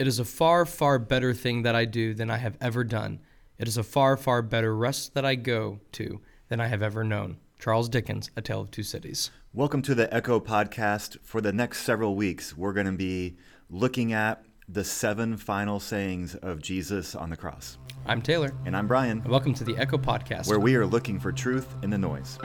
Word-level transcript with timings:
It 0.00 0.06
is 0.06 0.18
a 0.18 0.24
far, 0.24 0.64
far 0.64 0.98
better 0.98 1.34
thing 1.34 1.60
that 1.64 1.74
I 1.74 1.84
do 1.84 2.14
than 2.14 2.30
I 2.30 2.38
have 2.38 2.56
ever 2.58 2.84
done. 2.84 3.20
It 3.58 3.68
is 3.68 3.76
a 3.76 3.82
far, 3.82 4.16
far 4.16 4.40
better 4.40 4.74
rest 4.74 5.12
that 5.12 5.26
I 5.26 5.34
go 5.34 5.80
to 5.92 6.22
than 6.48 6.58
I 6.58 6.68
have 6.68 6.82
ever 6.82 7.04
known. 7.04 7.36
Charles 7.58 7.90
Dickens, 7.90 8.30
A 8.34 8.40
Tale 8.40 8.62
of 8.62 8.70
Two 8.70 8.82
Cities. 8.82 9.30
Welcome 9.52 9.82
to 9.82 9.94
the 9.94 10.10
Echo 10.10 10.40
Podcast. 10.40 11.18
For 11.22 11.42
the 11.42 11.52
next 11.52 11.82
several 11.82 12.14
weeks, 12.14 12.56
we're 12.56 12.72
going 12.72 12.86
to 12.86 12.92
be 12.92 13.36
looking 13.68 14.14
at 14.14 14.42
the 14.66 14.84
seven 14.84 15.36
final 15.36 15.78
sayings 15.78 16.34
of 16.34 16.62
Jesus 16.62 17.14
on 17.14 17.28
the 17.28 17.36
cross. 17.36 17.76
I'm 18.06 18.22
Taylor. 18.22 18.54
And 18.64 18.74
I'm 18.74 18.86
Brian. 18.86 19.20
And 19.20 19.28
welcome 19.28 19.52
to 19.52 19.64
the 19.64 19.76
Echo 19.76 19.98
Podcast, 19.98 20.48
where 20.48 20.58
we 20.58 20.76
are 20.76 20.86
looking 20.86 21.20
for 21.20 21.30
truth 21.30 21.74
in 21.82 21.90
the 21.90 21.98
noise. 21.98 22.38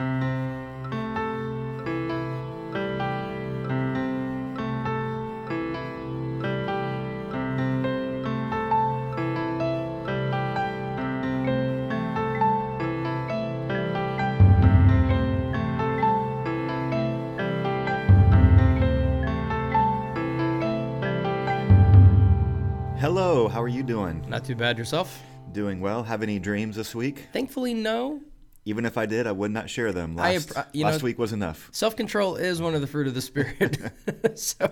Hello, 23.26 23.48
how 23.48 23.60
are 23.60 23.66
you 23.66 23.82
doing? 23.82 24.24
Not 24.28 24.44
too 24.44 24.54
bad 24.54 24.78
yourself? 24.78 25.20
Doing 25.50 25.80
well. 25.80 26.04
Have 26.04 26.22
any 26.22 26.38
dreams 26.38 26.76
this 26.76 26.94
week? 26.94 27.26
Thankfully, 27.32 27.74
no. 27.74 28.20
Even 28.64 28.86
if 28.86 28.96
I 28.96 29.04
did, 29.04 29.26
I 29.26 29.32
would 29.32 29.50
not 29.50 29.68
share 29.68 29.90
them. 29.90 30.14
Last, 30.14 30.56
I, 30.56 30.64
you 30.72 30.84
last 30.84 31.00
know, 31.00 31.06
week 31.06 31.18
was 31.18 31.32
enough. 31.32 31.68
Self 31.72 31.96
control 31.96 32.36
is 32.36 32.62
one 32.62 32.76
of 32.76 32.82
the 32.82 32.86
fruit 32.86 33.08
of 33.08 33.14
the 33.14 33.20
spirit. 33.20 33.78
so, 34.38 34.70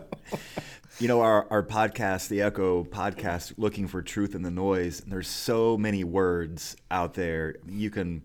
you 1.00 1.08
know, 1.08 1.20
our, 1.20 1.50
our 1.50 1.64
podcast, 1.64 2.28
the 2.28 2.42
Echo 2.42 2.84
podcast, 2.84 3.54
looking 3.56 3.88
for 3.88 4.02
truth 4.02 4.36
in 4.36 4.42
the 4.42 4.52
noise. 4.52 5.00
There's 5.00 5.26
so 5.26 5.76
many 5.76 6.04
words 6.04 6.76
out 6.92 7.14
there. 7.14 7.56
You 7.66 7.90
can 7.90 8.22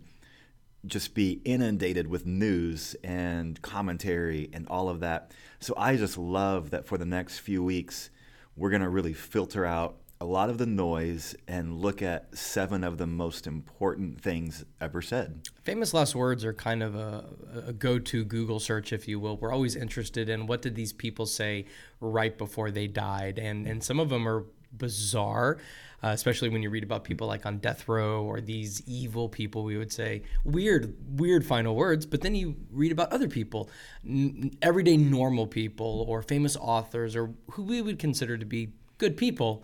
just 0.86 1.16
be 1.16 1.42
inundated 1.44 2.06
with 2.06 2.28
news 2.28 2.96
and 3.04 3.60
commentary 3.64 4.52
and 4.54 4.68
all 4.68 4.90
of 4.90 5.00
that. 5.00 5.32
So 5.60 5.74
I 5.76 5.98
just 5.98 6.20
love 6.20 6.70
that 6.70 6.86
for 6.86 7.00
the 7.00 7.06
next 7.06 7.40
few 7.40 7.64
weeks, 7.64 8.12
we're 8.56 8.70
going 8.70 8.84
to 8.84 8.90
really 8.90 9.14
filter 9.14 9.66
out 9.66 9.96
a 10.22 10.26
lot 10.26 10.50
of 10.50 10.58
the 10.58 10.66
noise 10.66 11.34
and 11.48 11.80
look 11.80 12.02
at 12.02 12.38
seven 12.38 12.84
of 12.84 12.98
the 12.98 13.08
most 13.08 13.48
important 13.48 14.20
things 14.20 14.66
ever 14.82 15.02
said. 15.02 15.48
Famous 15.64 15.94
last 15.94 16.14
words 16.14 16.44
are 16.44 16.54
kind 16.54 16.84
of 16.84 16.94
a, 16.94 17.24
a 17.68 17.74
go 17.74 17.98
to 17.98 18.26
Google 18.26 18.60
search, 18.60 18.92
if 18.92 19.08
you 19.08 19.18
will. 19.18 19.38
We're 19.38 19.54
always 19.54 19.78
interested 19.78 20.28
in 20.28 20.46
what 20.46 20.62
did 20.62 20.76
these 20.76 20.92
people 20.92 21.26
say 21.26 21.66
right 22.02 22.38
before 22.38 22.70
they 22.70 22.86
died. 22.86 23.40
And, 23.40 23.66
and 23.66 23.82
some 23.82 23.98
of 23.98 24.10
them 24.10 24.28
are 24.28 24.44
bizarre, 24.74 25.58
uh, 26.04 26.10
especially 26.10 26.50
when 26.50 26.64
you 26.64 26.70
read 26.70 26.84
about 26.84 27.06
people 27.06 27.26
like 27.26 27.46
on 27.46 27.60
death 27.60 27.88
row 27.88 28.22
or 28.22 28.42
these 28.42 28.84
evil 28.86 29.30
people, 29.30 29.64
we 29.64 29.78
would 29.78 29.92
say 29.92 30.24
weird, 30.44 30.98
weird 31.18 31.46
final 31.46 31.78
words. 31.78 32.06
But 32.06 32.20
then 32.20 32.36
you 32.36 32.58
read 32.72 32.92
about 32.92 33.14
other 33.14 33.30
people, 33.30 33.70
n- 34.06 34.52
everyday 34.62 34.98
normal 34.98 35.48
people, 35.48 36.06
or 36.10 36.22
famous 36.22 36.58
authors, 36.58 37.16
or 37.16 37.32
who 37.52 37.64
we 37.64 37.82
would 37.82 38.00
consider 38.00 38.38
to 38.38 38.46
be 38.46 38.74
good 38.98 39.16
people 39.16 39.64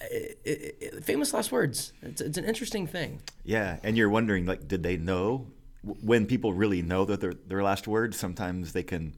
it, 0.00 0.38
it, 0.44 1.04
famous 1.04 1.32
last 1.32 1.52
words. 1.52 1.92
It's, 2.02 2.20
it's 2.20 2.38
an 2.38 2.44
interesting 2.44 2.86
thing. 2.86 3.22
Yeah, 3.44 3.78
and 3.82 3.96
you're 3.96 4.08
wondering, 4.08 4.46
like, 4.46 4.68
did 4.68 4.82
they 4.82 4.96
know? 4.96 5.48
When 5.82 6.24
people 6.26 6.54
really 6.54 6.80
know 6.80 7.04
that 7.04 7.20
their 7.20 7.34
their 7.34 7.62
last 7.62 7.86
words, 7.86 8.18
sometimes 8.18 8.72
they 8.72 8.82
can, 8.82 9.14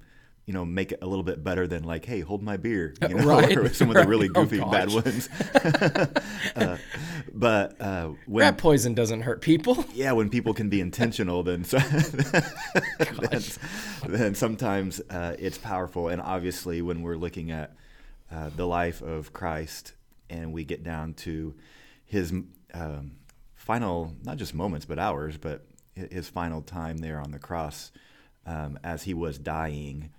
you 0.46 0.52
know, 0.52 0.64
make 0.64 0.90
it 0.90 0.98
a 1.00 1.06
little 1.06 1.22
bit 1.22 1.44
better 1.44 1.68
than 1.68 1.84
like, 1.84 2.04
"Hey, 2.04 2.20
hold 2.20 2.42
my 2.42 2.56
beer," 2.56 2.92
you 3.02 3.14
know, 3.14 3.24
right, 3.24 3.56
or 3.56 3.72
some 3.72 3.88
of 3.88 3.94
the 3.94 4.04
really 4.04 4.28
oh, 4.34 4.44
goofy 4.44 4.60
oh, 4.60 4.68
bad 4.68 4.90
ones. 4.90 5.28
uh, 6.56 6.76
but 7.32 7.80
uh, 7.80 8.10
when, 8.26 8.46
rat 8.46 8.58
poison 8.58 8.94
doesn't 8.94 9.20
hurt 9.20 9.42
people. 9.42 9.84
Yeah, 9.94 10.10
when 10.12 10.28
people 10.28 10.54
can 10.54 10.68
be 10.68 10.80
intentional, 10.80 11.44
then 11.44 11.62
so, 11.62 11.78
then, 11.78 13.42
then, 14.08 14.34
sometimes 14.34 15.00
uh, 15.08 15.36
it's 15.38 15.58
powerful. 15.58 16.08
And 16.08 16.20
obviously, 16.20 16.82
when 16.82 17.02
we're 17.02 17.16
looking 17.16 17.52
at 17.52 17.76
uh, 18.32 18.50
the 18.56 18.66
life 18.66 19.02
of 19.02 19.32
Christ 19.32 19.92
and 20.30 20.52
we 20.52 20.64
get 20.64 20.82
down 20.82 21.14
to 21.14 21.54
his 22.04 22.32
um, 22.74 23.12
final, 23.54 24.14
not 24.22 24.36
just 24.36 24.54
moments, 24.54 24.86
but 24.86 24.98
hours, 24.98 25.36
but 25.36 25.66
his 25.94 26.28
final 26.28 26.62
time 26.62 26.98
there 26.98 27.20
on 27.20 27.30
the 27.30 27.38
cross 27.38 27.90
um, 28.46 28.78
as 28.84 29.02
he 29.02 29.14
was 29.14 29.38
dying. 29.38 30.10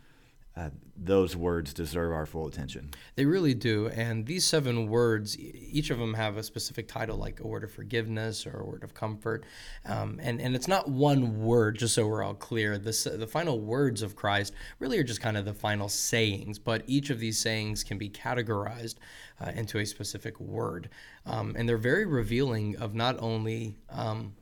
Uh, 0.58 0.70
those 1.00 1.36
words 1.36 1.74
deserve 1.74 2.12
our 2.12 2.26
full 2.26 2.48
attention. 2.48 2.90
They 3.16 3.26
really 3.26 3.54
do. 3.54 3.90
And 3.90 4.26
these 4.26 4.44
seven 4.44 4.88
words, 4.88 5.38
each 5.38 5.92
of 5.92 6.00
them 6.00 6.16
have 6.16 6.38
a 6.38 6.44
specific 6.44 6.88
title, 6.88 7.18
like 7.18 7.40
a 7.40 7.48
word 7.48 7.64
of 7.64 7.72
forgiveness 7.72 8.48
or 8.48 8.62
a 8.62 8.66
word 8.66 8.84
of 8.84 8.96
comfort. 8.96 9.44
Um, 9.86 10.20
and, 10.22 10.42
and 10.42 10.56
it's 10.56 10.68
not 10.68 10.90
one 10.90 11.40
word, 11.40 11.78
just 11.78 11.94
so 11.94 12.08
we're 12.08 12.24
all 12.24 12.34
clear. 12.34 12.80
The, 12.80 13.16
the 13.18 13.28
final 13.28 13.60
words 13.60 14.02
of 14.02 14.16
Christ 14.16 14.54
really 14.80 14.98
are 14.98 15.04
just 15.04 15.22
kind 15.22 15.38
of 15.38 15.46
the 15.46 15.54
final 15.54 15.88
sayings, 15.88 16.58
but 16.58 16.82
each 16.88 17.12
of 17.12 17.20
these 17.20 17.38
sayings 17.38 17.84
can 17.84 18.00
be 18.00 18.10
categorized 18.10 18.96
uh, 19.40 19.52
into 19.54 19.78
a 19.78 19.86
specific 19.86 20.40
word. 20.40 20.90
Um, 21.28 21.56
and 21.56 21.70
they're 21.70 21.78
very 21.78 22.06
revealing 22.06 22.76
of 22.78 22.96
not 22.96 23.18
only 23.20 23.76
um, 23.92 24.34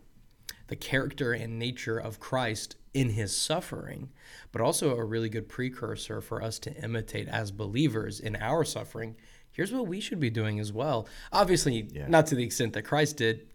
the 0.68 0.76
character 0.76 1.34
and 1.34 1.60
nature 1.60 1.98
of 1.98 2.20
Christ 2.20 2.76
in 2.94 3.10
his 3.10 3.36
suffering, 3.36 4.10
but 4.52 4.62
also 4.62 4.96
a 4.96 5.04
really 5.04 5.30
good 5.30 5.50
precursor 5.50 6.22
for 6.22 6.42
us 6.42 6.60
to 6.60 6.74
imitate 6.82 7.28
as 7.28 7.52
believers 7.52 8.20
in 8.20 8.36
our 8.38 8.64
suffering. 8.64 9.16
Here's 9.52 9.72
what 9.72 9.88
we 9.88 10.00
should 10.00 10.20
be 10.20 10.30
doing 10.30 10.60
as 10.60 10.74
well. 10.74 11.08
Obviously, 11.32 11.88
yeah. 11.92 12.08
not 12.08 12.28
to 12.28 12.36
the 12.36 12.44
extent 12.44 12.74
that 12.74 12.84
Christ 12.84 13.18
did, 13.18 13.48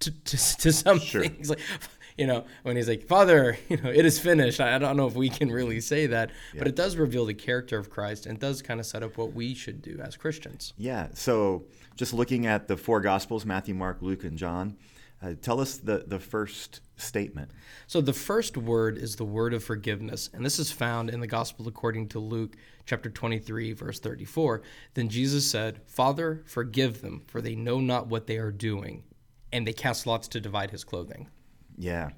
to, 0.00 0.10
to, 0.10 0.56
to 0.58 0.72
some 0.72 0.98
sure. 0.98 1.22
things. 1.22 1.50
Like, 1.50 1.60
you 2.18 2.26
know, 2.26 2.44
when 2.64 2.76
he's 2.76 2.88
like, 2.88 3.04
Father, 3.04 3.56
you 3.68 3.76
know, 3.78 3.90
it 3.90 4.04
is 4.04 4.18
finished. 4.18 4.60
I, 4.60 4.78
don't 4.78 4.96
know 4.96 5.06
if 5.06 5.14
we 5.14 5.28
can 5.28 5.50
really 5.50 5.76
mm-hmm. 5.76 5.80
say 5.80 6.06
that, 6.08 6.30
yeah. 6.52 6.58
but 6.58 6.68
it 6.68 6.76
does 6.76 6.96
reveal 6.96 7.24
the 7.26 7.34
character 7.34 7.78
of 7.78 7.90
Christ 7.90 8.26
and 8.26 8.38
does 8.38 8.60
kind 8.60 8.80
of 8.80 8.86
set 8.86 9.02
up 9.02 9.16
what 9.16 9.32
we 9.32 9.54
should 9.54 9.82
do 9.82 10.00
as 10.02 10.16
Christians. 10.16 10.74
Yeah. 10.76 11.08
So 11.14 11.64
just 11.96 12.12
looking 12.12 12.46
at 12.46 12.68
the 12.68 12.76
four 12.76 13.00
Gospels 13.00 13.46
Matthew, 13.46 13.74
Mark, 13.74 13.98
Luke, 14.00 14.24
and 14.24 14.36
John 14.36 14.76
uh, 15.22 15.34
tell 15.40 15.60
us 15.60 15.76
the, 15.76 16.04
the 16.06 16.18
first 16.18 16.80
statement. 16.96 17.50
So, 17.86 18.00
the 18.00 18.12
first 18.12 18.56
word 18.56 18.96
is 18.96 19.16
the 19.16 19.24
word 19.24 19.52
of 19.52 19.62
forgiveness. 19.62 20.30
And 20.32 20.44
this 20.44 20.58
is 20.58 20.72
found 20.72 21.10
in 21.10 21.20
the 21.20 21.26
Gospel 21.26 21.68
according 21.68 22.08
to 22.08 22.18
Luke 22.18 22.56
chapter 22.86 23.10
23, 23.10 23.72
verse 23.72 24.00
34. 24.00 24.62
Then 24.94 25.08
Jesus 25.08 25.48
said, 25.50 25.80
Father, 25.86 26.42
forgive 26.46 27.02
them, 27.02 27.22
for 27.26 27.40
they 27.40 27.54
know 27.54 27.80
not 27.80 28.06
what 28.06 28.26
they 28.26 28.38
are 28.38 28.52
doing. 28.52 29.04
And 29.52 29.66
they 29.66 29.72
cast 29.72 30.06
lots 30.06 30.28
to 30.28 30.40
divide 30.40 30.70
his 30.70 30.84
clothing. 30.84 31.28
Yeah. 31.76 32.10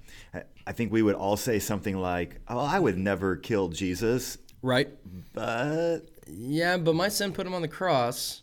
I 0.67 0.73
think 0.73 0.93
we 0.93 1.03
would 1.03 1.15
all 1.15 1.37
say 1.37 1.59
something 1.59 1.97
like, 1.97 2.41
Oh, 2.49 2.59
I 2.59 2.79
would 2.79 2.99
never 2.99 3.37
kill 3.37 3.69
Jesus. 3.69 4.39
Right. 4.61 4.91
But. 5.33 6.01
Yeah, 6.27 6.77
but 6.77 6.95
my 6.95 7.09
sin 7.09 7.33
put 7.33 7.47
him 7.47 7.55
on 7.55 7.63
the 7.63 7.69
cross. 7.69 8.43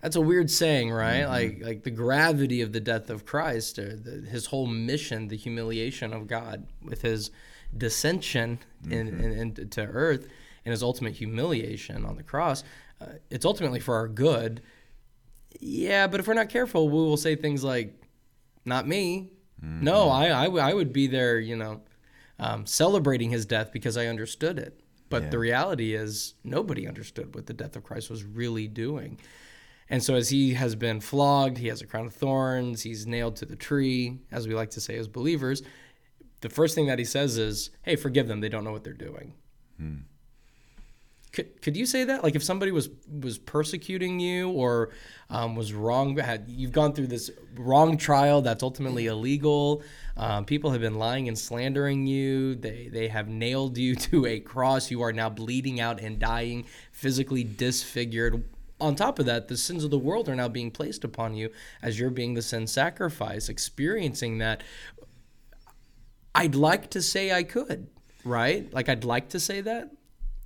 That's 0.00 0.16
a 0.16 0.20
weird 0.20 0.50
saying, 0.50 0.92
right? 0.92 1.22
Mm-hmm. 1.22 1.32
Like 1.32 1.60
like 1.62 1.82
the 1.82 1.90
gravity 1.90 2.60
of 2.62 2.72
the 2.72 2.80
death 2.80 3.10
of 3.10 3.26
Christ, 3.26 3.78
or 3.78 3.96
the, 3.96 4.28
his 4.28 4.46
whole 4.46 4.66
mission, 4.66 5.28
the 5.28 5.36
humiliation 5.36 6.12
of 6.12 6.26
God 6.26 6.66
with 6.82 7.02
his 7.02 7.30
descension 7.76 8.58
mm-hmm. 8.82 8.92
in, 8.92 9.08
in, 9.20 9.56
in, 9.58 9.68
to 9.70 9.82
earth 9.82 10.28
and 10.64 10.70
his 10.70 10.82
ultimate 10.82 11.14
humiliation 11.14 12.04
on 12.04 12.16
the 12.16 12.22
cross. 12.22 12.62
Uh, 13.00 13.06
it's 13.30 13.44
ultimately 13.44 13.80
for 13.80 13.96
our 13.96 14.08
good. 14.08 14.62
Yeah, 15.60 16.06
but 16.06 16.20
if 16.20 16.28
we're 16.28 16.34
not 16.34 16.48
careful, 16.48 16.88
we 16.88 16.94
will 16.94 17.16
say 17.16 17.34
things 17.34 17.64
like, 17.64 18.00
"Not 18.64 18.86
me." 18.86 19.32
Mm-hmm. 19.64 19.84
No, 19.84 20.08
I, 20.08 20.28
I, 20.28 20.46
I 20.46 20.74
would 20.74 20.92
be 20.92 21.08
there, 21.08 21.40
you 21.40 21.56
know, 21.56 21.80
um, 22.38 22.66
celebrating 22.66 23.30
his 23.30 23.44
death 23.46 23.72
because 23.72 23.96
I 23.96 24.06
understood 24.06 24.58
it. 24.58 24.80
But 25.10 25.24
yeah. 25.24 25.30
the 25.30 25.38
reality 25.38 25.94
is, 25.94 26.34
nobody 26.44 26.86
understood 26.86 27.34
what 27.34 27.46
the 27.46 27.54
death 27.54 27.74
of 27.74 27.82
Christ 27.82 28.10
was 28.10 28.22
really 28.22 28.68
doing. 28.68 29.18
And 29.90 30.02
so, 30.02 30.14
as 30.14 30.28
he 30.28 30.54
has 30.54 30.74
been 30.74 31.00
flogged, 31.00 31.58
he 31.58 31.68
has 31.68 31.80
a 31.80 31.86
crown 31.86 32.06
of 32.06 32.14
thorns, 32.14 32.82
he's 32.82 33.06
nailed 33.06 33.36
to 33.36 33.46
the 33.46 33.56
tree, 33.56 34.18
as 34.30 34.46
we 34.46 34.54
like 34.54 34.70
to 34.70 34.80
say 34.80 34.96
as 34.96 35.08
believers. 35.08 35.62
The 36.40 36.48
first 36.48 36.74
thing 36.74 36.86
that 36.86 36.98
he 36.98 37.04
says 37.04 37.38
is, 37.38 37.70
Hey, 37.82 37.96
forgive 37.96 38.28
them. 38.28 38.40
They 38.40 38.48
don't 38.48 38.64
know 38.64 38.72
what 38.72 38.84
they're 38.84 38.92
doing. 38.92 39.34
Hmm. 39.78 39.96
Could, 41.32 41.60
could 41.62 41.76
you 41.76 41.84
say 41.84 42.04
that? 42.04 42.24
Like, 42.24 42.34
if 42.34 42.42
somebody 42.42 42.72
was 42.72 42.88
was 43.20 43.38
persecuting 43.38 44.18
you 44.18 44.50
or 44.50 44.90
um, 45.30 45.56
was 45.56 45.72
wrong, 45.72 46.16
had 46.16 46.46
you've 46.48 46.72
gone 46.72 46.94
through 46.94 47.08
this 47.08 47.30
wrong 47.54 47.96
trial 47.96 48.40
that's 48.40 48.62
ultimately 48.62 49.06
illegal. 49.06 49.82
Um, 50.16 50.44
people 50.46 50.70
have 50.70 50.80
been 50.80 50.94
lying 50.94 51.28
and 51.28 51.38
slandering 51.38 52.06
you. 52.06 52.54
They 52.54 52.88
they 52.90 53.08
have 53.08 53.28
nailed 53.28 53.76
you 53.76 53.94
to 54.08 54.26
a 54.26 54.40
cross. 54.40 54.90
You 54.90 55.02
are 55.02 55.12
now 55.12 55.28
bleeding 55.28 55.80
out 55.80 56.00
and 56.00 56.18
dying, 56.18 56.64
physically 56.92 57.44
disfigured 57.44 58.44
on 58.80 58.94
top 58.94 59.18
of 59.18 59.26
that, 59.26 59.48
the 59.48 59.56
sins 59.56 59.84
of 59.84 59.90
the 59.90 59.98
world 59.98 60.28
are 60.28 60.36
now 60.36 60.48
being 60.48 60.70
placed 60.70 61.04
upon 61.04 61.34
you 61.34 61.50
as 61.82 61.98
you're 61.98 62.10
being 62.10 62.34
the 62.34 62.42
sin 62.42 62.66
sacrifice, 62.66 63.48
experiencing 63.48 64.38
that. 64.38 64.62
I'd 66.34 66.54
like 66.54 66.90
to 66.90 67.02
say 67.02 67.32
I 67.32 67.42
could, 67.42 67.88
right? 68.24 68.72
Like 68.72 68.88
I'd 68.88 69.04
like 69.04 69.30
to 69.30 69.40
say 69.40 69.60
that. 69.62 69.90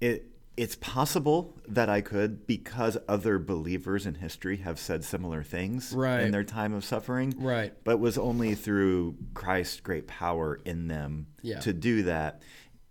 It 0.01 0.27
it's 0.55 0.77
possible 0.77 1.57
that 1.67 1.89
I 1.89 2.03
could 2.03 2.47
because 2.47 2.99
other 3.09 3.39
believers 3.39 4.05
in 4.05 4.17
history 4.17 4.59
have 4.59 4.79
said 4.79 5.03
similar 5.03 5.43
things 5.43 5.95
Right. 5.95 6.21
in 6.21 6.31
their 6.31 6.45
time 6.45 6.75
of 6.75 6.85
suffering. 6.85 7.35
Right. 7.39 7.73
But 7.85 7.93
it 7.93 8.01
was 8.01 8.19
only 8.19 8.55
through 8.55 9.17
Christ's 9.33 9.81
great 9.81 10.07
power 10.07 10.61
in 10.67 10.89
them 10.89 11.29
Yeah. 11.41 11.61
to 11.61 11.73
do 11.73 12.03
that. 12.03 12.43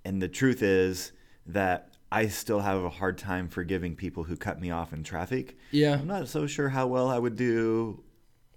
And 0.03 0.19
the 0.19 0.27
truth 0.27 0.63
is 0.63 1.11
that 1.45 1.90
I 2.11 2.27
still 2.27 2.59
have 2.59 2.83
a 2.83 2.89
hard 2.89 3.17
time 3.17 3.47
forgiving 3.47 3.95
people 3.95 4.23
who 4.23 4.35
cut 4.35 4.59
me 4.59 4.69
off 4.69 4.91
in 4.91 5.03
traffic. 5.03 5.57
Yeah. 5.71 5.93
I'm 5.93 6.07
not 6.07 6.27
so 6.27 6.45
sure 6.45 6.69
how 6.69 6.87
well 6.87 7.09
I 7.09 7.17
would 7.17 7.35
do 7.37 8.03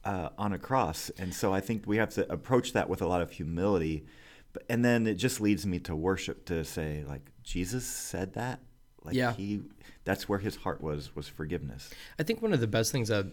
uh, 0.05 0.31
on 0.37 0.53
a 0.53 0.59
cross. 0.59 1.11
And 1.19 1.33
so 1.33 1.55
I 1.55 1.61
think 1.61 1.85
we 1.87 1.99
have 1.99 2.11
to 2.15 2.31
approach 2.33 2.73
that 2.73 2.89
with 2.89 3.01
a 3.01 3.07
lot 3.07 3.23
of 3.23 3.31
humility. 3.31 4.07
But, 4.53 4.65
and 4.69 4.85
then 4.85 5.07
it 5.07 5.15
just 5.15 5.41
leads 5.41 5.65
me 5.67 5.79
to 5.81 5.95
worship 5.95 6.47
to 6.47 6.65
say, 6.65 7.05
like, 7.07 7.31
Jesus 7.43 7.87
said 7.87 8.35
that. 8.35 8.61
Like 9.05 9.15
Yeah. 9.15 9.33
he 9.35 9.61
that's 10.05 10.29
where 10.29 10.39
his 10.39 10.57
heart 10.57 10.81
was 10.83 11.15
was 11.15 11.29
forgiveness. 11.29 11.91
I 12.19 12.23
think 12.23 12.41
one 12.43 12.53
of 12.55 12.61
the 12.61 12.67
best 12.67 12.91
things 12.91 13.09
that 13.09 13.27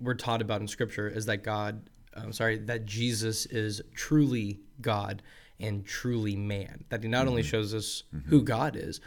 we're 0.00 0.14
taught 0.14 0.40
about 0.40 0.60
in 0.60 0.68
Scripture 0.68 1.08
is 1.08 1.26
that 1.26 1.38
God, 1.42 1.90
I'm 2.14 2.32
sorry, 2.32 2.58
that 2.58 2.86
Jesus 2.86 3.46
is 3.46 3.82
truly 3.94 4.60
God 4.80 5.22
and 5.62 5.86
truly 5.86 6.36
man. 6.36 6.84
That 6.90 7.02
he 7.02 7.08
not 7.08 7.28
only 7.28 7.42
mm-hmm. 7.42 7.50
shows 7.50 7.74
us 7.74 8.04
mm-hmm. 8.14 8.28
who 8.28 8.42
God 8.42 8.76
is, 8.76 9.00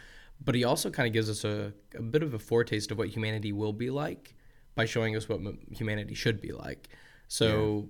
but 0.44 0.56
he 0.56 0.64
also 0.64 0.90
kind 0.90 1.08
of 1.08 1.14
gives 1.14 1.30
us 1.30 1.44
a, 1.44 1.74
a 1.96 2.02
bit 2.02 2.24
of 2.24 2.34
a 2.34 2.40
foretaste 2.40 2.92
of 2.92 2.98
what 2.98 3.10
humanity 3.10 3.52
will 3.52 3.74
be 3.74 3.90
like 3.90 4.36
by 4.76 4.86
showing 4.86 5.16
us 5.16 5.30
what 5.30 5.40
m- 5.40 5.60
humanity 5.72 6.14
should 6.14 6.42
be 6.42 6.52
like. 6.52 6.90
So 7.28 7.88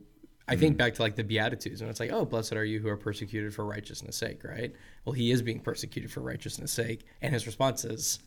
I 0.48 0.56
think 0.56 0.74
mm-hmm. 0.74 0.78
back 0.78 0.94
to 0.96 1.02
like 1.02 1.16
the 1.16 1.24
Beatitudes, 1.24 1.82
and 1.82 1.90
it's 1.90 2.00
like, 2.00 2.12
oh, 2.12 2.26
blessed 2.26 2.54
are 2.54 2.66
you 2.66 2.80
who 2.80 2.88
are 2.88 2.98
persecuted 2.98 3.54
for 3.54 3.66
righteousness' 3.66 4.16
sake, 4.16 4.44
right? 4.44 4.74
Well, 5.04 5.14
he 5.14 5.32
is 5.32 5.42
being 5.42 5.60
persecuted 5.60 6.12
for 6.12 6.22
righteousness' 6.22 6.72
sake, 6.72 7.06
and 7.22 7.34
his 7.34 7.48
response 7.48 7.84
is, 7.84 8.20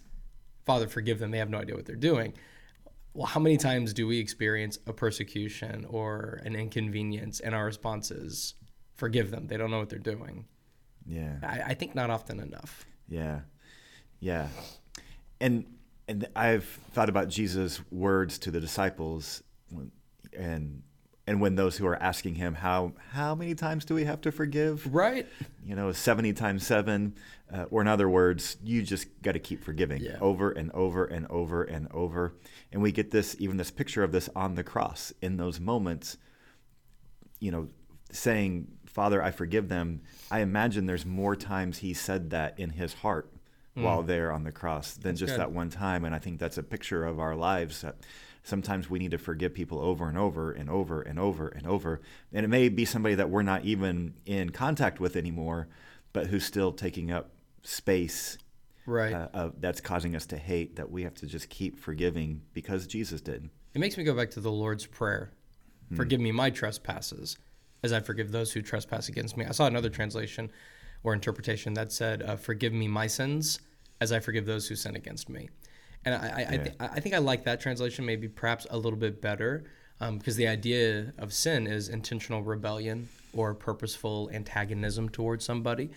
Father, 0.66 0.88
forgive 0.88 1.20
them; 1.20 1.30
they 1.30 1.38
have 1.38 1.50
no 1.50 1.58
idea 1.58 1.76
what 1.76 1.86
they're 1.86 1.96
doing. 1.96 2.34
Well, 3.14 3.26
how 3.26 3.40
many 3.40 3.56
times 3.56 3.92
do 3.92 4.06
we 4.06 4.18
experience 4.18 4.78
a 4.86 4.92
persecution 4.92 5.86
or 5.88 6.40
an 6.44 6.56
inconvenience, 6.56 7.40
and 7.40 7.54
our 7.54 7.64
response 7.64 8.10
is, 8.10 8.54
forgive 8.98 9.30
them; 9.30 9.46
they 9.46 9.56
don't 9.56 9.70
know 9.70 9.78
what 9.78 9.88
they're 9.88 9.98
doing? 9.98 10.44
Yeah. 11.06 11.36
I, 11.42 11.70
I 11.70 11.74
think 11.74 11.94
not 11.94 12.10
often 12.10 12.38
enough. 12.38 12.84
Yeah, 13.08 13.40
yeah, 14.20 14.48
and 15.40 15.64
and 16.06 16.26
I've 16.36 16.64
thought 16.92 17.08
about 17.08 17.28
Jesus' 17.30 17.80
words 17.90 18.38
to 18.40 18.50
the 18.50 18.60
disciples, 18.60 19.42
and 20.36 20.82
and 21.26 21.40
when 21.40 21.54
those 21.54 21.76
who 21.78 21.86
are 21.86 21.96
asking 22.02 22.34
him 22.34 22.54
how 22.54 22.92
how 23.12 23.34
many 23.34 23.54
times 23.54 23.86
do 23.86 23.94
we 23.94 24.04
have 24.04 24.20
to 24.22 24.32
forgive? 24.32 24.92
Right? 24.94 25.26
You 25.64 25.74
know, 25.76 25.92
seventy 25.92 26.34
times 26.34 26.66
seven, 26.66 27.14
uh, 27.50 27.64
or 27.70 27.80
in 27.80 27.88
other 27.88 28.08
words, 28.10 28.58
you 28.62 28.82
just 28.82 29.06
got 29.22 29.32
to 29.32 29.38
keep 29.38 29.64
forgiving 29.64 30.02
Yeah. 30.02 30.18
over 30.20 30.50
and 30.50 30.70
over 30.72 31.06
and 31.06 31.26
over 31.30 31.62
and 31.64 31.88
over, 31.92 32.34
and 32.72 32.82
we 32.82 32.92
get 32.92 33.10
this 33.10 33.34
even 33.38 33.56
this 33.56 33.70
picture 33.70 34.02
of 34.02 34.12
this 34.12 34.28
on 34.36 34.54
the 34.54 34.64
cross 34.64 35.12
in 35.22 35.38
those 35.38 35.58
moments. 35.60 36.18
You 37.40 37.52
know, 37.52 37.68
saying, 38.10 38.66
"Father, 38.98 39.22
I 39.22 39.30
forgive 39.30 39.68
them." 39.68 40.00
I 40.30 40.40
imagine 40.40 40.86
there's 40.86 41.06
more 41.06 41.36
times 41.36 41.78
he 41.78 41.94
said 41.94 42.30
that 42.30 42.58
in 42.58 42.70
his 42.70 42.94
heart 42.94 43.30
while 43.74 44.02
there 44.02 44.32
on 44.32 44.42
the 44.42 44.50
cross 44.50 44.94
than 44.94 45.14
just 45.14 45.34
good. 45.34 45.40
that 45.40 45.52
one 45.52 45.70
time. 45.70 46.04
And 46.04 46.12
I 46.14 46.18
think 46.18 46.40
that's 46.40 46.58
a 46.58 46.64
picture 46.64 47.04
of 47.04 47.20
our 47.20 47.36
lives. 47.36 47.82
That 47.82 47.96
sometimes 48.42 48.90
we 48.90 48.98
need 48.98 49.12
to 49.12 49.18
forgive 49.18 49.54
people 49.54 49.78
over 49.78 50.08
and 50.08 50.18
over 50.18 50.50
and 50.50 50.68
over 50.68 51.00
and 51.00 51.18
over 51.18 51.46
and 51.48 51.64
over. 51.66 52.00
And 52.32 52.44
it 52.44 52.48
may 52.48 52.68
be 52.68 52.84
somebody 52.84 53.14
that 53.14 53.30
we're 53.30 53.42
not 53.42 53.64
even 53.64 54.14
in 54.26 54.50
contact 54.50 54.98
with 54.98 55.14
anymore, 55.14 55.68
but 56.12 56.26
who's 56.26 56.44
still 56.44 56.72
taking 56.72 57.12
up 57.12 57.30
space 57.62 58.36
Right. 58.84 59.12
uh, 59.12 59.28
uh, 59.34 59.50
that's 59.60 59.80
causing 59.80 60.16
us 60.16 60.26
to 60.26 60.36
hate. 60.38 60.74
That 60.76 60.90
we 60.90 61.04
have 61.04 61.14
to 61.16 61.26
just 61.26 61.48
keep 61.48 61.78
forgiving 61.78 62.42
because 62.54 62.86
Jesus 62.88 63.20
did. 63.20 63.48
It 63.74 63.78
makes 63.78 63.96
me 63.96 64.02
go 64.02 64.14
back 64.14 64.30
to 64.30 64.40
the 64.40 64.50
Lord's 64.50 64.86
Prayer 64.86 65.30
Forgive 65.94 66.20
me 66.20 66.32
my 66.32 66.50
trespasses, 66.50 67.38
as 67.82 67.92
I 67.92 68.00
forgive 68.00 68.32
those 68.32 68.52
who 68.52 68.62
trespass 68.62 69.08
against 69.08 69.36
me. 69.36 69.44
I 69.44 69.52
saw 69.52 69.66
another 69.66 69.90
translation 69.90 70.50
or 71.04 71.14
interpretation 71.14 71.74
that 71.74 71.92
said, 71.92 72.22
uh, 72.22 72.36
Forgive 72.36 72.72
me 72.72 72.88
my 72.88 73.06
sins, 73.06 73.60
as 74.00 74.12
I 74.12 74.20
forgive 74.20 74.46
those 74.46 74.68
who 74.68 74.74
sin 74.74 74.96
against 74.96 75.28
me. 75.28 75.48
And 76.04 76.14
I, 76.14 76.18
I, 76.18 76.46
I, 76.48 76.56
th- 76.56 76.76
I 76.78 77.00
think 77.00 77.14
I 77.14 77.18
like 77.18 77.44
that 77.44 77.60
translation 77.60 78.04
maybe 78.04 78.28
perhaps 78.28 78.66
a 78.70 78.78
little 78.78 78.98
bit 78.98 79.20
better 79.20 79.64
because 80.12 80.36
the 80.36 80.46
idea 80.46 81.12
of 81.18 81.32
sin 81.32 81.66
is 81.66 81.88
intentional 81.88 82.42
rebellion 82.42 83.08
or 83.32 83.54
purposeful 83.54 84.30
antagonism 84.32 85.08
towards 85.08 85.44
somebody. 85.44 85.90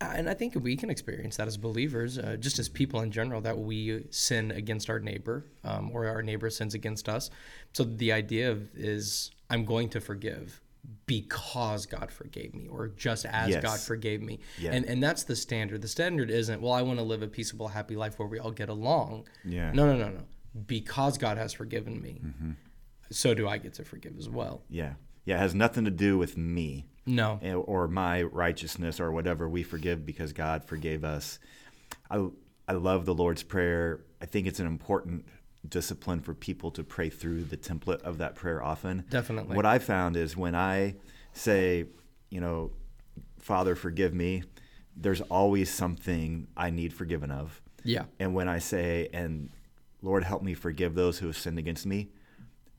And 0.00 0.30
I 0.30 0.34
think 0.34 0.54
we 0.54 0.76
can 0.76 0.90
experience 0.90 1.36
that 1.38 1.48
as 1.48 1.56
believers, 1.56 2.18
uh, 2.18 2.36
just 2.38 2.60
as 2.60 2.68
people 2.68 3.00
in 3.00 3.10
general, 3.10 3.40
that 3.40 3.58
we 3.58 4.04
sin 4.10 4.52
against 4.52 4.88
our 4.88 5.00
neighbor 5.00 5.44
um, 5.64 5.90
or 5.92 6.06
our 6.06 6.22
neighbor 6.22 6.48
sins 6.50 6.74
against 6.74 7.08
us. 7.08 7.30
So 7.72 7.82
the 7.82 8.12
idea 8.12 8.52
of 8.52 8.68
is 8.76 9.32
I'm 9.50 9.64
going 9.64 9.88
to 9.90 10.00
forgive 10.00 10.60
because 11.06 11.86
God 11.86 12.10
forgave 12.10 12.54
me 12.54 12.66
or 12.68 12.88
just 12.88 13.24
as 13.26 13.50
Yes. 13.50 13.62
God 13.62 13.78
forgave 13.80 14.22
me. 14.22 14.40
Yeah. 14.58 14.72
And, 14.72 14.84
and 14.86 15.02
that's 15.02 15.22
the 15.24 15.36
standard. 15.36 15.82
The 15.82 15.88
standard 15.88 16.30
isn't, 16.30 16.60
well, 16.60 16.72
I 16.72 16.82
want 16.82 16.98
to 16.98 17.02
live 17.04 17.22
a 17.22 17.28
peaceable, 17.28 17.68
happy 17.68 17.96
life 17.96 18.18
where 18.18 18.28
we 18.28 18.38
all 18.38 18.50
get 18.50 18.68
along. 18.68 19.28
Yeah. 19.44 19.70
No, 19.72 19.86
no, 19.86 19.96
no, 19.96 20.08
no. 20.10 20.22
Because 20.66 21.18
God 21.18 21.36
has 21.38 21.52
forgiven 21.52 22.00
me, 22.00 22.20
so 23.10 23.34
do 23.34 23.46
I 23.48 23.58
get 23.58 23.74
to 23.74 23.84
forgive 23.84 24.18
as 24.18 24.28
well. 24.28 24.62
Yeah. 24.68 24.94
Yeah. 25.24 25.36
It 25.36 25.40
has 25.40 25.54
nothing 25.54 25.84
to 25.84 25.90
do 25.90 26.16
with 26.18 26.36
me. 26.36 26.86
No. 27.06 27.38
eh, 27.42 27.54
or 27.54 27.88
my 27.88 28.22
righteousness 28.22 29.00
or 29.00 29.10
whatever 29.12 29.48
we 29.48 29.62
forgive 29.62 30.04
because 30.04 30.32
God 30.34 30.64
forgave 30.64 31.04
us. 31.04 31.38
I 32.10 32.26
I 32.66 32.72
love 32.72 33.06
the 33.06 33.14
Lord's 33.14 33.42
prayer. 33.42 34.00
I 34.20 34.26
think 34.26 34.46
it's 34.46 34.60
an 34.60 34.66
important 34.66 35.24
discipline 35.68 36.20
for 36.20 36.34
people 36.34 36.70
to 36.72 36.82
pray 36.82 37.10
through 37.10 37.44
the 37.44 37.56
template 37.56 38.02
of 38.02 38.18
that 38.18 38.34
prayer 38.34 38.62
often. 38.62 39.04
Definitely. 39.10 39.56
What 39.56 39.66
I 39.66 39.78
found 39.78 40.16
is 40.16 40.36
when 40.36 40.54
I 40.54 40.96
say, 41.32 41.86
you 42.30 42.40
know, 42.40 42.70
Father, 43.38 43.74
forgive 43.74 44.14
me, 44.14 44.42
there's 44.96 45.20
always 45.22 45.72
something 45.72 46.48
I 46.56 46.70
need 46.70 46.92
forgiven 46.92 47.30
of. 47.30 47.60
Yeah. 47.84 48.04
And 48.18 48.34
when 48.34 48.48
I 48.48 48.58
say, 48.58 49.08
and 49.12 49.50
Lord, 50.02 50.24
help 50.24 50.42
me 50.42 50.54
forgive 50.54 50.94
those 50.94 51.18
who 51.18 51.26
have 51.26 51.36
sinned 51.36 51.58
against 51.58 51.86
me, 51.86 52.10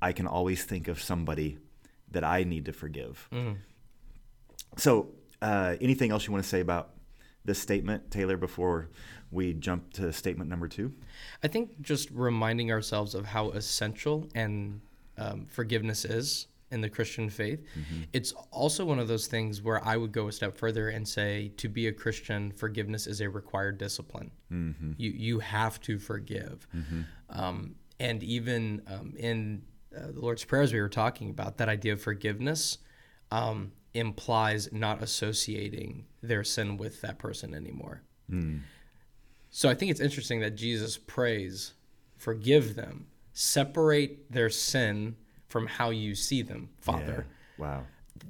I 0.02 0.12
can 0.12 0.28
always 0.28 0.64
think 0.64 0.88
of 0.88 1.02
somebody 1.02 1.58
that 2.12 2.24
I 2.24 2.44
need 2.44 2.66
to 2.66 2.74
forgive. 2.74 3.28
So, 4.78 5.10
uh, 5.42 5.76
anything 5.82 6.12
else 6.12 6.28
you 6.28 6.34
want 6.34 6.44
to 6.44 6.50
say 6.50 6.60
about 6.60 6.92
this 7.46 7.60
statement, 7.60 8.12
Taylor, 8.12 8.38
before 8.38 8.90
we 9.32 9.54
jump 9.54 9.94
to 9.94 10.12
statement 10.14 10.50
number 10.50 10.68
two? 10.68 10.94
I 11.44 11.48
think 11.48 11.82
just 11.82 12.10
reminding 12.12 12.72
ourselves 12.72 13.16
of 13.16 13.26
how 13.26 13.50
essential 13.52 14.28
and 14.36 14.82
um, 15.18 15.46
forgiveness 15.50 16.06
is 16.06 16.48
in 16.72 16.82
the 16.82 16.90
Christian 16.90 17.30
faith. 17.30 17.64
It's 18.14 18.32
also 18.52 18.86
one 18.86 19.00
of 19.00 19.08
those 19.08 19.26
things 19.28 19.62
where 19.62 19.84
I 19.86 19.98
would 19.98 20.12
go 20.12 20.28
a 20.28 20.32
step 20.32 20.56
further 20.56 20.90
and 20.90 21.08
say 21.08 21.52
to 21.58 21.68
be 21.68 21.88
a 21.88 21.92
Christian, 21.92 22.52
forgiveness 22.52 23.08
is 23.08 23.22
a 23.22 23.30
required 23.30 23.78
discipline. 23.80 24.32
You 24.98 25.12
you 25.12 25.40
have 25.40 25.80
to 25.82 25.98
forgive, 26.00 26.68
um, 27.30 27.76
and 28.00 28.24
even 28.24 28.82
um, 28.88 29.14
in 29.18 29.64
uh, 29.96 30.12
the 30.12 30.20
Lord's 30.20 30.44
prayers 30.46 30.72
we 30.72 30.80
were 30.80 30.90
talking 30.90 31.30
about 31.32 31.58
that 31.58 31.70
idea 31.70 31.94
of 31.94 32.02
forgiveness 32.02 32.78
um, 33.32 33.72
implies 33.96 34.72
not 34.72 35.02
associating 35.04 36.06
their 36.22 36.44
sin 36.44 36.78
with 36.78 37.02
that 37.02 37.18
person 37.18 37.54
anymore. 37.56 38.04
So 39.50 39.70
I 39.70 39.74
think 39.74 39.92
it's 39.92 40.00
interesting 40.00 40.42
that 40.42 40.56
Jesus 40.56 40.98
prays, 40.98 41.74
forgive 42.18 42.76
them, 42.76 43.08
separate 43.34 44.32
their 44.32 44.50
sin 44.50 45.16
from 45.48 45.66
how 45.66 45.90
you 45.90 46.14
see 46.16 46.42
them, 46.42 46.70
Father. 46.80 47.26
Yeah. 47.58 47.66
Wow. 47.66 47.84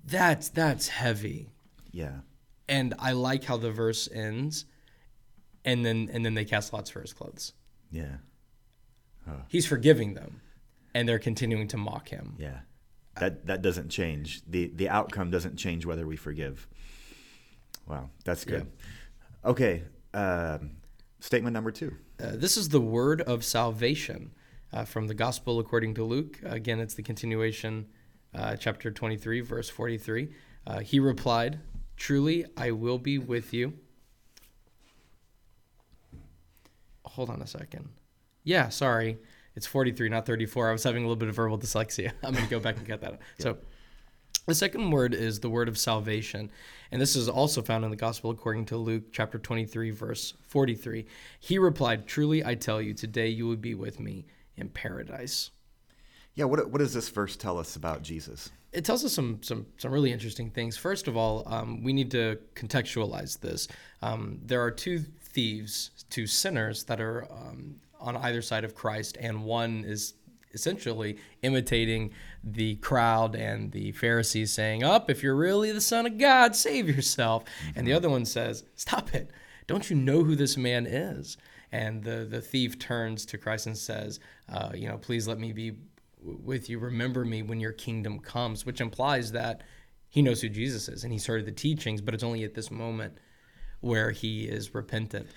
That's 0.06 0.50
that's 0.50 0.88
heavy. 0.88 1.50
Yeah. 1.92 2.20
And 2.68 2.94
I 3.00 3.12
like 3.14 3.44
how 3.44 3.58
the 3.58 3.72
verse 3.72 4.08
ends 4.12 4.66
and 5.66 5.86
then 5.86 6.10
and 6.12 6.26
then 6.26 6.34
they 6.36 6.46
cast 6.46 6.74
lots 6.74 6.90
for 6.90 7.02
his 7.02 7.14
clothes. 7.14 7.54
Yeah. 7.92 8.18
He's 9.48 9.68
forgiving 9.68 10.16
them 10.16 10.42
and 10.96 11.08
they're 11.08 11.20
continuing 11.20 11.68
to 11.68 11.78
mock 11.78 12.10
him. 12.10 12.36
Yeah. 12.40 12.60
That 13.20 13.46
that 13.48 13.62
doesn't 13.62 13.90
change. 13.90 14.42
The 14.48 14.72
the 14.74 14.90
outcome 14.90 15.30
doesn't 15.30 15.58
change 15.58 15.86
whether 15.86 16.08
we 16.08 16.16
forgive. 16.16 16.68
Wow, 17.88 18.10
that's 18.24 18.46
good. 18.46 18.68
Okay. 19.44 19.84
Um, 20.14 20.72
statement 21.20 21.54
number 21.54 21.72
two. 21.72 21.96
Uh, 22.22 22.32
this 22.34 22.58
is 22.58 22.70
the 22.70 22.82
word 22.82 23.22
of 23.22 23.44
salvation 23.44 24.32
uh, 24.74 24.86
from 24.86 25.08
the 25.08 25.14
Gospel 25.14 25.60
according 25.60 25.94
to 25.96 26.04
Luke. 26.04 26.40
Again, 26.44 26.80
it's 26.80 26.94
the 26.94 27.04
continuation, 27.04 27.88
uh, 28.34 28.56
chapter 28.56 28.92
23, 28.92 29.42
verse 29.42 29.70
43. 29.70 30.30
Uh, 30.66 30.80
he 30.80 31.00
replied, 31.00 31.60
Truly, 31.98 32.46
I 32.56 32.72
will 32.72 32.98
be 32.98 33.18
with 33.18 33.54
you. 33.54 33.74
Hold 37.06 37.30
on 37.30 37.42
a 37.42 37.48
second. 37.48 37.90
Yeah, 38.44 38.70
sorry. 38.70 39.18
It's 39.56 39.66
43, 39.66 40.10
not 40.10 40.26
34. 40.26 40.70
I 40.70 40.72
was 40.72 40.84
having 40.84 41.04
a 41.04 41.08
little 41.08 41.18
bit 41.18 41.28
of 41.28 41.36
verbal 41.36 41.58
dyslexia. 41.58 42.14
I'm 42.24 42.34
going 42.34 42.46
to 42.46 42.50
go 42.50 42.60
back 42.60 42.78
and 42.78 42.88
get 42.88 43.02
that. 43.02 43.20
So, 43.40 43.58
The 44.50 44.56
second 44.56 44.90
word 44.90 45.14
is 45.14 45.40
the 45.40 45.50
word 45.50 45.68
of 45.68 45.78
salvation. 45.78 46.50
And 46.92 47.00
this 47.00 47.16
is 47.16 47.30
also 47.30 47.62
found 47.62 47.86
in 47.86 47.92
the 47.92 47.96
Gospel 47.96 48.32
according 48.32 48.66
to 48.66 48.78
Luke 48.78 49.04
chapter 49.12 49.38
23, 49.38 49.92
verse 49.92 50.34
43. 50.48 51.06
He 51.40 51.60
replied, 51.60 52.08
Truly 52.08 52.44
I 52.44 52.56
tell 52.56 52.82
you, 52.82 52.96
today 52.96 53.28
you 53.28 53.46
will 53.46 53.58
be 53.58 53.76
with 53.76 54.00
me 54.00 54.26
in 54.58 54.70
paradise. 54.70 55.52
Yeah, 56.34 56.46
what, 56.46 56.68
what 56.72 56.80
does 56.80 56.96
this 56.96 57.10
verse 57.10 57.36
tell 57.36 57.60
us 57.60 57.76
about 57.76 58.02
Jesus? 58.02 58.50
It 58.74 58.84
tells 58.84 59.06
us 59.06 59.14
some 59.14 59.38
some 59.44 59.68
some 59.78 59.92
really 59.92 60.12
interesting 60.12 60.50
things. 60.50 60.76
First 60.76 61.08
of 61.08 61.16
all, 61.16 61.44
um, 61.46 61.84
we 61.84 61.94
need 61.94 62.10
to 62.12 62.40
contextualize 62.56 63.40
this. 63.40 63.68
Um, 64.02 64.40
there 64.44 64.64
are 64.64 64.72
two 64.72 64.98
thieves, 65.22 65.92
two 66.10 66.26
sinners 66.26 66.86
that 66.86 67.00
are 67.00 67.28
um, 67.32 67.76
on 68.00 68.18
either 68.18 68.42
side 68.42 68.64
of 68.64 68.74
Christ, 68.74 69.16
and 69.20 69.44
one 69.44 69.84
is 69.86 70.14
essentially 70.54 71.18
imitating 71.42 72.12
the 72.44 72.76
crowd 72.78 73.36
and 73.36 73.72
the 73.72 73.92
Pharisees 73.94 74.52
saying, 74.52 74.84
Up, 74.84 75.10
if 75.10 75.24
you're 75.24 75.36
really 75.36 75.72
the 75.72 75.82
Son 75.82 76.06
of 76.06 76.18
God, 76.18 76.56
save 76.56 76.88
yourself. 76.88 77.44
Mm-hmm. 77.46 77.80
And 77.80 77.88
the 77.88 77.94
other 77.94 78.10
one 78.10 78.26
says, 78.26 78.64
Stop 78.76 79.14
it. 79.14 79.32
Don't 79.68 79.90
you 79.90 79.96
know 79.96 80.24
who 80.24 80.36
this 80.36 80.58
man 80.58 80.86
is? 80.86 81.38
And 81.72 82.04
the, 82.04 82.26
the 82.30 82.42
thief 82.42 82.80
turns 82.80 83.26
to 83.28 83.38
Christ 83.38 83.68
and 83.68 83.78
says, 83.78 84.20
uh, 84.52 84.72
You 84.74 84.88
know, 84.88 84.98
please 84.98 85.28
let 85.28 85.40
me 85.40 85.52
be 85.52 85.74
with 86.22 86.70
you. 86.70 86.80
Remember 86.80 87.24
me 87.24 87.44
when 87.44 87.60
your 87.60 87.72
kingdom 87.72 88.20
comes, 88.20 88.66
which 88.66 88.82
implies 88.82 89.32
that 89.32 89.62
he 90.10 90.22
knows 90.22 90.42
who 90.42 90.50
Jesus 90.50 90.90
is 90.90 91.04
and 91.04 91.14
he's 91.14 91.28
heard 91.28 91.46
the 91.46 91.52
teachings, 91.52 92.02
but 92.02 92.14
it's 92.14 92.24
only 92.24 92.44
at 92.44 92.56
this 92.56 92.72
moment 92.72 93.18
where 93.82 94.12
he 94.12 94.46
is 94.46 94.74
repentant. 94.74 95.28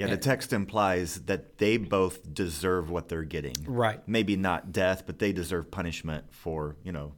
Yeah, 0.00 0.14
the 0.14 0.16
text 0.16 0.52
implies 0.52 1.22
that 1.26 1.58
they 1.58 1.76
both 1.76 2.32
deserve 2.32 2.90
what 2.90 3.08
they're 3.08 3.22
getting. 3.22 3.54
Right. 3.66 4.00
Maybe 4.06 4.36
not 4.36 4.72
death, 4.72 5.04
but 5.06 5.18
they 5.18 5.32
deserve 5.32 5.70
punishment 5.70 6.24
for, 6.30 6.76
you 6.82 6.92
know, 6.92 7.12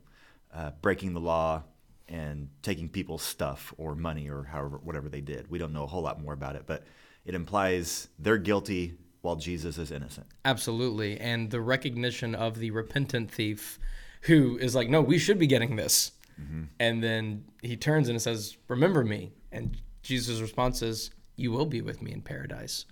uh, 0.53 0.73
breaking 0.83 1.15
the 1.15 1.21
law 1.21 1.62
and 2.09 2.49
taking 2.62 2.89
people's 2.89 3.23
stuff 3.23 3.73
or 3.79 3.95
money 3.95 4.29
or 4.29 4.45
however 4.45 4.79
whatever 4.79 5.09
they 5.09 5.21
did. 5.21 5.51
We 5.51 5.59
don't 5.59 5.73
know 5.73 5.85
a 5.85 5.87
whole 5.87 6.03
lot 6.03 6.21
more 6.21 6.33
about 6.33 6.57
it, 6.57 6.65
but 6.67 6.85
it 7.25 7.35
implies 7.35 8.09
they're 8.19 8.39
guilty 8.39 8.95
while 9.23 9.37
Jesus 9.37 9.79
is 9.79 9.91
innocent. 9.91 10.27
Absolutely. 10.45 11.19
And 11.19 11.51
the 11.51 11.61
recognition 11.61 12.35
of 12.35 12.59
the 12.59 12.71
repentant 12.73 13.31
thief 13.31 13.79
who 14.23 14.59
is 14.59 14.75
like, 14.75 14.89
"No, 14.89 15.01
we 15.01 15.19
should 15.19 15.39
be 15.39 15.47
getting 15.47 15.77
this." 15.77 16.12
Mm-hmm. 16.41 16.65
And 16.81 17.03
then 17.03 17.45
he 17.62 17.77
turns 17.77 18.09
and 18.09 18.21
says, 18.21 18.57
"Remember 18.69 19.05
me." 19.05 19.33
And 19.51 19.77
Jesus' 20.03 20.41
response 20.41 20.83
is, 20.83 21.11
you 21.37 21.51
will 21.51 21.67
be 21.67 21.81
with 21.81 22.03
me 22.03 22.12
in 22.12 22.23
paradise. 22.23 22.87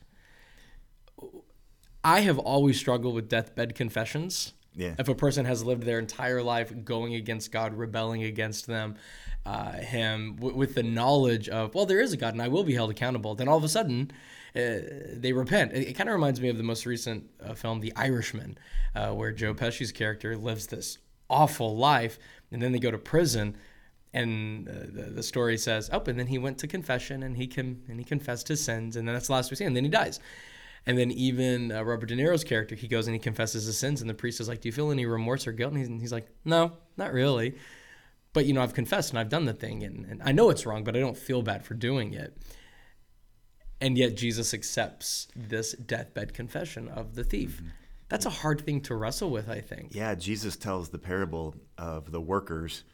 I 2.03 2.21
have 2.21 2.39
always 2.39 2.79
struggled 2.79 3.15
with 3.15 3.29
deathbed 3.29 3.75
confessions. 3.75 4.55
Yeah. 4.75 4.95
If 4.99 5.09
a 5.09 5.15
person 5.15 5.45
has 5.45 5.65
lived 5.65 5.83
their 5.83 5.99
entire 5.99 6.43
life 6.43 6.73
going 6.85 7.15
against 7.15 7.53
God, 7.53 7.75
rebelling 7.75 8.23
against 8.23 8.67
them, 8.67 8.97
uh, 9.45 9.73
Him, 9.73 10.37
w- 10.37 10.57
with 10.57 10.75
the 10.75 10.83
knowledge 10.83 11.49
of, 11.49 11.75
well, 11.75 11.87
there 11.87 12.01
is 12.01 12.13
a 12.13 12.17
God 12.17 12.35
and 12.35 12.43
I 12.43 12.49
will 12.49 12.65
be 12.65 12.75
held 12.75 12.91
accountable, 12.91 13.35
then 13.35 13.49
all 13.49 13.59
of 13.59 13.65
a 13.65 13.69
sudden 13.69 14.11
uh, 14.55 14.79
they 15.13 15.33
repent. 15.33 15.73
It, 15.73 15.89
it 15.89 15.93
kind 15.95 16.09
of 16.09 16.15
reminds 16.15 16.41
me 16.41 16.49
of 16.49 16.57
the 16.57 16.63
most 16.63 16.87
recent 16.87 17.29
uh, 17.45 17.55
film, 17.55 17.81
The 17.81 17.93
Irishman, 17.97 18.59
uh, 18.95 19.11
where 19.11 19.33
Joe 19.33 19.55
Pesci's 19.55 19.93
character 19.93 20.37
lives 20.37 20.69
this 20.69 20.99
awful 21.29 21.77
life 21.77 22.19
and 22.51 22.61
then 22.61 22.73
they 22.73 22.79
go 22.79 22.91
to 22.91 22.99
prison 22.99 23.57
and 24.13 24.69
uh, 24.69 24.73
the, 24.89 25.03
the, 25.15 25.23
story 25.23 25.57
says, 25.57 25.89
oh, 25.93 26.03
and 26.07 26.19
then 26.19 26.27
he 26.27 26.39
went 26.39 26.59
to 26.59 26.67
confession 26.67 27.23
and 27.23 27.37
he 27.37 27.47
can 27.47 27.83
and 27.89 27.99
he 27.99 28.05
confessed 28.05 28.49
his 28.49 28.63
sins, 28.63 28.97
and 28.97 29.07
then 29.07 29.15
that's 29.15 29.29
the 29.29 29.33
last 29.33 29.51
we 29.51 29.57
see, 29.57 29.65
and 29.65 29.77
then 29.77 29.85
he 29.85 29.91
dies. 29.91 30.19
And 30.87 30.99
then 30.99 31.11
even 31.11 31.71
uh, 31.71 31.83
Robert 31.83 32.07
De 32.07 32.17
Niro's 32.17 32.43
character, 32.43 32.75
he 32.75 32.89
goes 32.89 33.07
and 33.07 33.15
he 33.15 33.21
confesses 33.21 33.67
his 33.67 33.79
sins, 33.79 34.01
and 34.01 34.09
the 34.09 34.15
priest 34.15 34.41
is 34.41 34.49
like, 34.49 34.61
"Do 34.61 34.69
you 34.69 34.73
feel 34.73 34.91
any 34.91 35.07
remorse 35.07 35.47
or 35.47 35.53
guilt?" 35.53 35.73
And 35.73 35.79
he's, 35.79 35.89
and 35.89 36.01
he's 36.01 36.13
like, 36.13 36.27
"No, 36.45 36.73
not 36.97 37.13
really, 37.13 37.57
but 38.33 38.47
you 38.47 38.55
know, 38.55 38.63
I've 38.63 38.75
confessed 38.75 39.11
and 39.11 39.19
I've 39.19 39.29
done 39.29 39.45
the 39.45 39.53
thing, 39.53 39.83
and, 39.85 40.05
and 40.07 40.23
I 40.25 40.33
know 40.33 40.51
it's 40.51 40.67
wrong, 40.67 40.83
but 40.83 40.97
I 40.97 41.01
don't 41.01 41.17
feel 41.17 41.43
bad 41.43 41.65
for 41.65 41.75
doing 41.75 42.15
it." 42.15 42.37
And 43.81 43.97
yet 43.97 44.17
Jesus 44.17 44.53
accepts 44.53 45.29
this 45.35 45.73
deathbed 45.73 46.35
confession 46.35 46.89
of 46.89 47.15
the 47.15 47.25
thief. 47.25 47.57
Mm-hmm. 47.57 47.69
That's 48.11 48.27
a 48.27 48.31
hard 48.31 48.63
thing 48.63 48.81
to 48.83 48.95
wrestle 48.95 49.31
with, 49.31 49.49
I 49.49 49.61
think. 49.61 49.95
Yeah, 49.95 50.15
Jesus 50.17 50.57
tells 50.57 50.89
the 50.89 50.99
parable 50.99 51.55
of 51.79 52.11
the 52.11 52.21
workers, 52.21 52.85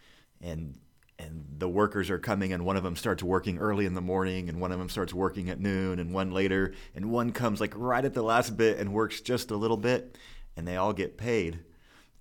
and 0.43 0.79
and 1.19 1.45
the 1.59 1.69
workers 1.69 2.11
are 2.11 2.19
coming 2.19 2.53
and 2.53 2.65
one 2.65 2.77
of 2.77 2.83
them 2.83 2.97
starts 2.97 3.23
working 3.23 3.59
early 3.59 3.87
in 3.87 3.95
the 3.95 4.01
morning 4.01 4.49
and 4.49 4.61
one 4.61 4.73
of 4.73 4.79
them 4.79 4.89
starts 4.89 5.15
working 5.15 5.49
at 5.49 5.59
noon 5.59 5.99
and 5.99 6.13
one 6.13 6.31
later 6.31 6.75
and 6.95 7.11
one 7.11 7.33
comes 7.33 7.61
like 7.61 7.73
right 7.77 8.05
at 8.05 8.15
the 8.15 8.23
last 8.23 8.57
bit 8.57 8.79
and 8.79 8.93
works 8.93 9.21
just 9.21 9.51
a 9.51 9.57
little 9.57 9.77
bit 9.77 10.19
and 10.57 10.67
they 10.69 10.77
all 10.77 10.93
get 10.93 11.17
paid. 11.17 11.61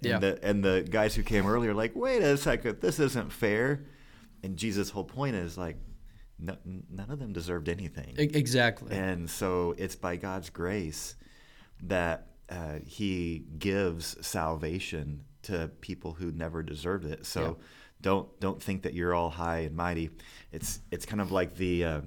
And 0.02 0.10
yeah. 0.10 0.20
the 0.20 0.40
and 0.44 0.64
the 0.64 0.88
guys 0.90 1.16
who 1.16 1.24
came 1.24 1.48
earlier 1.48 1.72
are 1.72 1.76
like 1.76 1.96
wait 1.96 2.22
a 2.22 2.38
second 2.38 2.82
this 2.82 3.00
isn't 3.00 3.32
fair. 3.32 3.86
And 4.44 4.58
jesus 4.58 4.90
whole 4.90 5.04
point 5.04 5.36
is 5.36 5.58
like 5.58 5.78
no, 6.38 6.58
none 6.64 7.10
of 7.10 7.20
them 7.20 7.34
deserved 7.34 7.70
anything. 7.70 8.14
Exactly. 8.18 8.96
And 8.96 9.30
so 9.30 9.76
it's 9.78 9.96
by 9.96 10.16
god's 10.16 10.50
grace 10.50 11.16
that 11.84 12.28
uh, 12.50 12.80
he 12.86 13.46
gives 13.58 14.16
salvation 14.26 15.26
to 15.42 15.70
people 15.82 16.14
who 16.14 16.32
never 16.32 16.64
deserved 16.64 17.06
it. 17.06 17.26
So 17.26 17.42
yeah 17.42 17.66
don't 18.02 18.40
don't 18.40 18.62
think 18.62 18.84
that 18.84 18.94
you're 18.94 19.14
all 19.14 19.30
high 19.30 19.60
and 19.60 19.76
mighty. 19.76 20.12
It's 20.52 20.80
it's 20.92 21.06
kind 21.06 21.22
of 21.22 21.32
like 21.32 21.56
the 21.56 21.86
uh, 21.86 22.02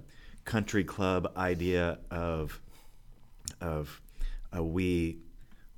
country 0.45 0.85
club 0.85 1.33
idea 1.37 1.99
of 2.11 2.61
of 3.61 4.01
uh, 4.57 4.63
we 4.63 5.19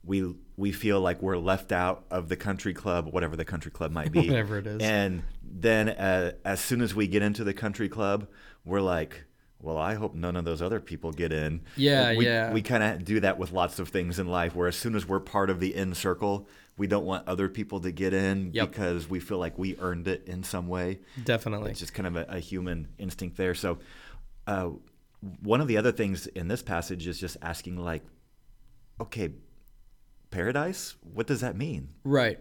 we 0.04 0.34
we 0.56 0.72
feel 0.72 1.00
like 1.00 1.22
we're 1.22 1.36
left 1.38 1.72
out 1.72 2.04
of 2.10 2.28
the 2.28 2.36
country 2.36 2.74
club, 2.74 3.06
whatever 3.12 3.36
the 3.36 3.44
country 3.44 3.70
club 3.70 3.92
might 3.92 4.12
be, 4.12 4.20
whatever 4.28 4.58
it 4.58 4.66
is. 4.66 4.82
And 4.82 5.22
then 5.42 5.88
uh, 5.88 6.32
as 6.44 6.60
soon 6.60 6.80
as 6.80 6.94
we 6.94 7.06
get 7.06 7.22
into 7.22 7.44
the 7.44 7.54
country 7.54 7.88
club, 7.88 8.28
we're 8.64 8.80
like, 8.80 9.24
well, 9.60 9.76
I 9.76 9.94
hope 9.94 10.14
none 10.14 10.36
of 10.36 10.44
those 10.44 10.62
other 10.62 10.80
people 10.80 11.12
get 11.12 11.32
in. 11.32 11.62
Yeah, 11.76 12.14
we, 12.14 12.26
yeah. 12.26 12.52
We 12.52 12.62
kind 12.62 12.82
of 12.82 13.04
do 13.04 13.20
that 13.20 13.38
with 13.38 13.52
lots 13.52 13.78
of 13.78 13.88
things 13.88 14.18
in 14.18 14.26
life, 14.26 14.54
where 14.54 14.68
as 14.68 14.76
soon 14.76 14.94
as 14.94 15.06
we're 15.06 15.20
part 15.20 15.50
of 15.50 15.60
the 15.60 15.74
in 15.74 15.94
circle, 15.94 16.48
we 16.80 16.86
don't 16.86 17.04
want 17.04 17.28
other 17.28 17.46
people 17.46 17.78
to 17.78 17.92
get 17.92 18.14
in 18.14 18.52
yep. 18.54 18.70
because 18.70 19.06
we 19.06 19.20
feel 19.20 19.36
like 19.36 19.58
we 19.58 19.76
earned 19.80 20.08
it 20.08 20.26
in 20.26 20.42
some 20.42 20.66
way. 20.66 20.98
Definitely. 21.22 21.72
It's 21.72 21.80
just 21.80 21.92
kind 21.92 22.06
of 22.06 22.16
a, 22.16 22.24
a 22.30 22.38
human 22.38 22.88
instinct 22.96 23.36
there. 23.36 23.54
So, 23.54 23.80
uh, 24.46 24.70
one 25.42 25.60
of 25.60 25.68
the 25.68 25.76
other 25.76 25.92
things 25.92 26.26
in 26.28 26.48
this 26.48 26.62
passage 26.62 27.06
is 27.06 27.20
just 27.20 27.36
asking, 27.42 27.76
like, 27.76 28.02
okay, 28.98 29.28
paradise, 30.30 30.96
what 31.12 31.26
does 31.26 31.42
that 31.42 31.54
mean? 31.54 31.90
Right. 32.02 32.38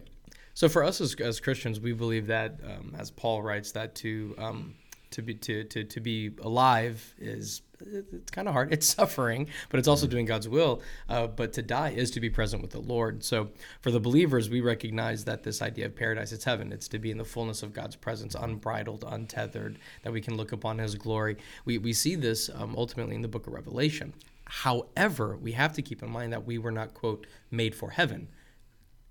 So, 0.53 0.69
for 0.69 0.85
us 0.85 1.01
as, 1.01 1.15
as 1.15 1.41
Christians, 1.41 1.81
we 1.81 1.91
believe 1.91 2.27
that, 2.27 2.61
um, 2.63 2.95
as 2.97 3.11
Paul 3.11 3.43
writes, 3.43 3.73
that 3.73 3.93
to 3.95 4.35
um, 4.37 4.75
to 5.11 5.21
be 5.21 5.33
to, 5.33 5.65
to, 5.65 5.83
to 5.83 5.99
be 5.99 6.31
alive 6.43 7.13
is 7.17 7.61
it's 7.81 8.31
kind 8.31 8.47
of 8.47 8.53
hard. 8.53 8.73
It's 8.73 8.87
suffering, 8.95 9.47
but 9.69 9.79
it's 9.79 9.87
also 9.87 10.05
mm-hmm. 10.05 10.11
doing 10.11 10.25
God's 10.25 10.47
will. 10.47 10.81
Uh, 11.07 11.27
but 11.27 11.53
to 11.53 11.61
die 11.61 11.89
is 11.89 12.11
to 12.11 12.19
be 12.19 12.29
present 12.29 12.61
with 12.61 12.71
the 12.71 12.79
Lord. 12.79 13.23
So 13.23 13.49
for 13.81 13.91
the 13.91 13.99
believers, 13.99 14.49
we 14.49 14.61
recognize 14.61 15.25
that 15.25 15.43
this 15.43 15.61
idea 15.61 15.85
of 15.85 15.95
paradise, 15.95 16.31
it's 16.31 16.43
heaven. 16.43 16.71
It's 16.71 16.87
to 16.89 16.99
be 16.99 17.11
in 17.11 17.17
the 17.17 17.25
fullness 17.25 17.63
of 17.63 17.73
God's 17.73 17.95
presence, 17.95 18.35
unbridled, 18.35 19.05
untethered, 19.07 19.79
that 20.03 20.13
we 20.13 20.21
can 20.21 20.37
look 20.37 20.51
upon 20.51 20.77
His 20.77 20.95
glory. 20.95 21.37
We, 21.65 21.77
we 21.77 21.93
see 21.93 22.15
this 22.15 22.49
um, 22.53 22.75
ultimately 22.77 23.15
in 23.15 23.21
the 23.21 23.27
book 23.27 23.47
of 23.47 23.53
Revelation. 23.53 24.13
However, 24.45 25.37
we 25.37 25.51
have 25.51 25.73
to 25.73 25.81
keep 25.81 26.01
in 26.01 26.09
mind 26.09 26.33
that 26.33 26.45
we 26.45 26.57
were 26.57 26.71
not, 26.71 26.95
quote, 26.95 27.27
made 27.51 27.75
for 27.75 27.91
heaven, 27.91 28.29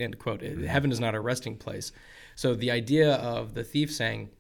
end 0.00 0.18
quote. 0.18 0.42
Heaven 0.42 0.90
is 0.90 0.98
not 0.98 1.14
a 1.14 1.20
resting 1.20 1.56
place. 1.56 1.92
So 2.34 2.54
the 2.54 2.72
idea 2.72 3.14
of 3.14 3.54
the 3.54 3.62
thief 3.62 3.92
saying, 3.92 4.30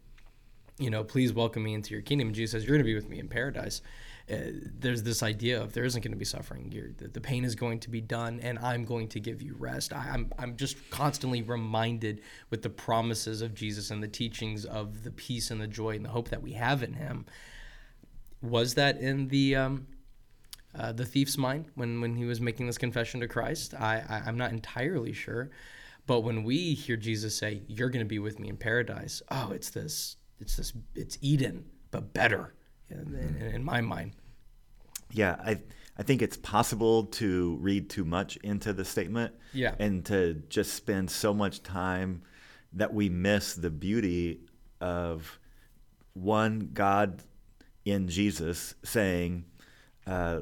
you 0.78 0.90
know, 0.90 1.04
please 1.04 1.32
welcome 1.32 1.64
me 1.64 1.74
into 1.74 1.92
your 1.92 2.02
kingdom. 2.02 2.32
Jesus 2.32 2.52
says, 2.52 2.64
You're 2.64 2.76
going 2.76 2.84
to 2.84 2.84
be 2.84 2.94
with 2.94 3.08
me 3.08 3.18
in 3.18 3.28
paradise. 3.28 3.82
Uh, 4.30 4.36
there's 4.78 5.02
this 5.02 5.22
idea 5.22 5.60
of 5.60 5.72
there 5.72 5.84
isn't 5.84 6.02
going 6.02 6.12
to 6.12 6.18
be 6.18 6.24
suffering. 6.24 6.68
The, 6.98 7.08
the, 7.08 7.20
pain 7.20 7.44
is 7.44 7.54
going 7.54 7.80
to 7.80 7.90
be 7.90 8.00
done, 8.00 8.40
and 8.40 8.58
I'm 8.58 8.84
going 8.84 9.08
to 9.08 9.20
give 9.20 9.40
you 9.40 9.54
rest. 9.58 9.92
I, 9.92 10.10
I'm, 10.12 10.32
I'm 10.38 10.56
just 10.56 10.76
constantly 10.90 11.40
reminded 11.40 12.20
with 12.50 12.62
the 12.62 12.68
promises 12.68 13.40
of 13.40 13.54
Jesus 13.54 13.90
and 13.90 14.02
the 14.02 14.08
teachings 14.08 14.66
of 14.66 15.02
the 15.02 15.10
peace 15.10 15.50
and 15.50 15.60
the 15.60 15.66
joy 15.66 15.96
and 15.96 16.04
the 16.04 16.10
hope 16.10 16.28
that 16.28 16.42
we 16.42 16.52
have 16.52 16.82
in 16.82 16.92
Him. 16.92 17.24
Was 18.42 18.74
that 18.74 18.98
in 18.98 19.28
the 19.28 19.56
um, 19.56 19.86
uh, 20.78 20.92
the 20.92 21.06
thief's 21.06 21.38
mind 21.38 21.66
when, 21.74 22.00
when 22.00 22.14
he 22.14 22.24
was 22.24 22.40
making 22.40 22.66
this 22.66 22.78
confession 22.78 23.20
to 23.20 23.28
Christ? 23.28 23.74
I, 23.74 24.02
I, 24.08 24.22
I'm 24.26 24.36
not 24.36 24.52
entirely 24.52 25.12
sure. 25.12 25.50
But 26.06 26.20
when 26.20 26.44
we 26.44 26.74
hear 26.74 26.96
Jesus 26.96 27.36
say, 27.36 27.62
"You're 27.66 27.90
going 27.90 28.04
to 28.04 28.08
be 28.08 28.18
with 28.18 28.38
me 28.38 28.48
in 28.48 28.56
paradise," 28.56 29.22
oh, 29.30 29.52
it's 29.52 29.70
this 29.70 30.16
it's 30.38 30.56
this 30.56 30.72
it's 30.94 31.18
Eden 31.20 31.64
but 31.90 32.12
better 32.12 32.54
in, 32.90 33.14
in, 33.14 33.54
in 33.54 33.64
my 33.64 33.80
mind. 33.80 34.12
Yeah, 35.10 35.36
I 35.38 35.60
I 35.98 36.02
think 36.04 36.22
it's 36.22 36.36
possible 36.36 37.04
to 37.04 37.56
read 37.60 37.90
too 37.90 38.04
much 38.04 38.36
into 38.38 38.72
the 38.72 38.84
statement. 38.84 39.34
Yeah. 39.52 39.74
And 39.78 40.04
to 40.06 40.34
just 40.48 40.74
spend 40.74 41.10
so 41.10 41.34
much 41.34 41.62
time 41.62 42.22
that 42.74 42.94
we 42.94 43.08
miss 43.08 43.54
the 43.54 43.70
beauty 43.70 44.40
of 44.80 45.38
one 46.14 46.70
God 46.72 47.22
in 47.84 48.08
Jesus 48.08 48.74
saying, 48.84 49.44
uh, 50.06 50.40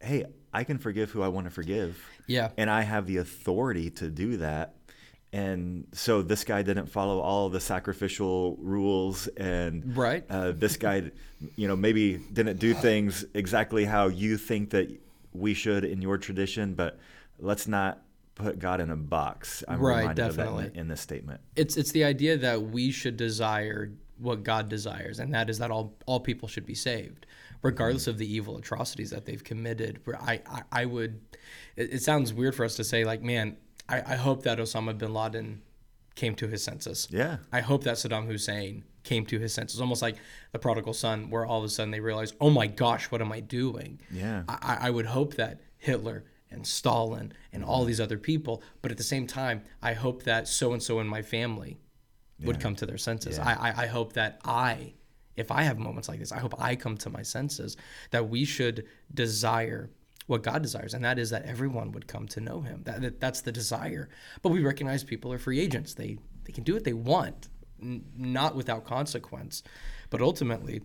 "Hey, 0.00 0.24
I 0.52 0.64
can 0.64 0.78
forgive 0.78 1.10
who 1.10 1.22
I 1.22 1.28
want 1.28 1.46
to 1.46 1.50
forgive." 1.50 2.02
Yeah. 2.26 2.50
And 2.56 2.70
I 2.70 2.82
have 2.82 3.06
the 3.06 3.18
authority 3.18 3.90
to 3.90 4.08
do 4.08 4.38
that. 4.38 4.76
And 5.32 5.86
so 5.92 6.22
this 6.22 6.42
guy 6.44 6.62
didn't 6.62 6.86
follow 6.86 7.20
all 7.20 7.48
the 7.50 7.60
sacrificial 7.60 8.56
rules 8.60 9.26
and 9.36 9.96
Right. 9.96 10.24
uh, 10.30 10.52
this 10.52 10.76
guy 10.76 11.10
you 11.56 11.68
know 11.68 11.76
maybe 11.76 12.16
didn't 12.32 12.58
do 12.58 12.72
things 12.74 13.24
exactly 13.34 13.84
how 13.84 14.08
you 14.08 14.36
think 14.38 14.70
that 14.70 14.90
we 15.32 15.52
should 15.54 15.84
in 15.84 16.00
your 16.00 16.16
tradition 16.18 16.74
but 16.74 16.98
let's 17.38 17.68
not 17.68 18.02
put 18.34 18.58
god 18.58 18.80
in 18.80 18.90
a 18.90 18.96
box 18.96 19.62
i'm 19.68 19.80
Right, 19.80 19.98
reminded 20.00 20.24
of 20.26 20.36
that 20.36 20.42
definitely. 20.44 20.64
in, 20.74 20.80
in 20.80 20.88
this 20.88 21.00
statement 21.00 21.40
it's 21.56 21.76
it's 21.76 21.92
the 21.92 22.04
idea 22.04 22.36
that 22.38 22.62
we 22.62 22.90
should 22.90 23.16
desire 23.16 23.90
what 24.20 24.42
God 24.42 24.68
desires, 24.68 25.20
and 25.20 25.32
that 25.32 25.48
is 25.48 25.58
that 25.60 25.70
all 25.70 25.94
all 26.06 26.18
people 26.18 26.48
should 26.48 26.66
be 26.66 26.74
saved, 26.74 27.24
regardless 27.62 28.08
of 28.08 28.18
the 28.18 28.26
evil 28.26 28.56
atrocities 28.56 29.10
that 29.10 29.24
they've 29.26 29.44
committed. 29.44 30.00
I 30.20 30.40
I, 30.50 30.62
I 30.72 30.84
would, 30.86 31.20
it, 31.76 31.94
it 31.94 32.02
sounds 32.02 32.34
weird 32.34 32.56
for 32.56 32.64
us 32.64 32.74
to 32.78 32.82
say 32.82 33.04
like, 33.04 33.22
man, 33.22 33.56
I, 33.88 34.02
I 34.14 34.16
hope 34.16 34.42
that 34.42 34.58
Osama 34.58 34.96
bin 34.96 35.12
Laden 35.14 35.62
came 36.14 36.34
to 36.34 36.48
his 36.48 36.62
senses. 36.64 37.06
yeah 37.10 37.36
I 37.52 37.60
hope 37.60 37.84
that 37.84 37.96
Saddam 37.96 38.26
Hussein 38.26 38.84
came 39.04 39.24
to 39.26 39.38
his 39.38 39.54
senses, 39.54 39.80
almost 39.80 40.02
like 40.02 40.16
the 40.52 40.58
prodigal 40.58 40.92
son, 40.92 41.30
where 41.30 41.46
all 41.46 41.58
of 41.60 41.64
a 41.64 41.68
sudden 41.68 41.90
they 41.92 42.00
realize, 42.00 42.32
oh 42.40 42.50
my 42.50 42.66
gosh, 42.66 43.10
what 43.10 43.20
am 43.22 43.32
I 43.32 43.40
doing? 43.40 44.00
Yeah. 44.10 44.42
I, 44.48 44.78
I- 44.82 44.90
would 44.90 45.06
hope 45.06 45.34
that 45.34 45.60
Hitler 45.78 46.24
and 46.50 46.66
Stalin 46.66 47.32
and 47.52 47.64
all 47.64 47.84
these 47.84 48.00
other 48.00 48.18
people, 48.18 48.62
but 48.82 48.90
at 48.90 48.96
the 48.98 49.04
same 49.04 49.26
time, 49.26 49.62
I 49.82 49.92
hope 49.92 50.24
that 50.24 50.48
so 50.48 50.72
and 50.72 50.82
so 50.82 50.98
in 51.00 51.06
my 51.06 51.22
family 51.22 51.78
would 52.42 52.58
come 52.60 52.74
to 52.76 52.86
their 52.86 52.98
senses. 52.98 53.38
I, 53.38 53.52
I, 53.54 53.82
I 53.84 53.86
hope 53.86 54.12
that 54.14 54.40
I, 54.44 54.94
if 55.36 55.50
I 55.50 55.62
have 55.62 55.78
moments 55.78 56.08
like 56.08 56.18
this, 56.18 56.32
I 56.32 56.38
hope 56.40 56.54
I 56.60 56.74
come 56.76 56.96
to 56.98 57.10
my 57.10 57.22
senses 57.22 57.76
that 58.10 58.28
we 58.28 58.44
should 58.44 58.86
desire 59.12 59.90
what 60.28 60.42
God 60.42 60.62
desires, 60.62 60.94
and 60.94 61.04
that 61.04 61.18
is 61.18 61.30
that 61.30 61.44
everyone 61.44 61.90
would 61.92 62.06
come 62.06 62.28
to 62.28 62.40
know 62.40 62.60
Him. 62.60 62.82
That, 62.84 63.00
that 63.00 63.20
that's 63.20 63.40
the 63.40 63.50
desire. 63.50 64.08
But 64.42 64.50
we 64.50 64.62
recognize 64.62 65.02
people 65.02 65.32
are 65.32 65.38
free 65.38 65.58
agents. 65.58 65.94
They 65.94 66.18
they 66.44 66.52
can 66.52 66.64
do 66.64 66.74
what 66.74 66.84
they 66.84 66.92
want, 66.92 67.48
n- 67.82 68.04
not 68.16 68.54
without 68.54 68.84
consequence. 68.84 69.62
But 70.10 70.20
ultimately, 70.20 70.82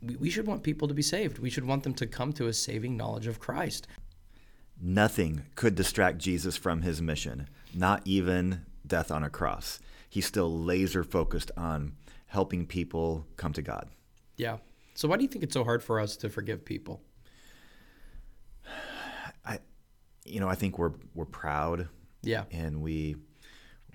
we, 0.00 0.16
we 0.16 0.30
should 0.30 0.46
want 0.46 0.62
people 0.62 0.88
to 0.88 0.94
be 0.94 1.02
saved. 1.02 1.40
We 1.40 1.50
should 1.50 1.64
want 1.64 1.82
them 1.82 1.94
to 1.94 2.06
come 2.06 2.32
to 2.34 2.46
a 2.46 2.52
saving 2.52 2.96
knowledge 2.96 3.26
of 3.26 3.40
Christ. 3.40 3.86
Nothing 4.80 5.42
could 5.56 5.74
distract 5.74 6.18
Jesus 6.18 6.56
from 6.56 6.82
his 6.82 7.02
mission, 7.02 7.48
not 7.74 8.00
even 8.06 8.64
death 8.86 9.10
on 9.10 9.22
a 9.22 9.28
cross. 9.30 9.78
He's 10.08 10.26
still 10.26 10.56
laser 10.56 11.04
focused 11.04 11.50
on 11.56 11.92
helping 12.26 12.64
people 12.66 13.26
come 13.36 13.52
to 13.52 13.62
God. 13.62 13.88
Yeah. 14.36 14.58
So 14.94 15.08
why 15.08 15.16
do 15.16 15.22
you 15.22 15.28
think 15.28 15.44
it's 15.44 15.54
so 15.54 15.64
hard 15.64 15.82
for 15.82 16.00
us 16.00 16.16
to 16.18 16.28
forgive 16.28 16.64
people? 16.64 17.02
I, 19.44 19.58
you 20.24 20.40
know, 20.40 20.48
I 20.48 20.54
think 20.54 20.78
we're 20.78 20.92
we're 21.14 21.24
proud 21.24 21.88
Yeah. 22.22 22.44
and 22.50 22.80
we 22.82 23.16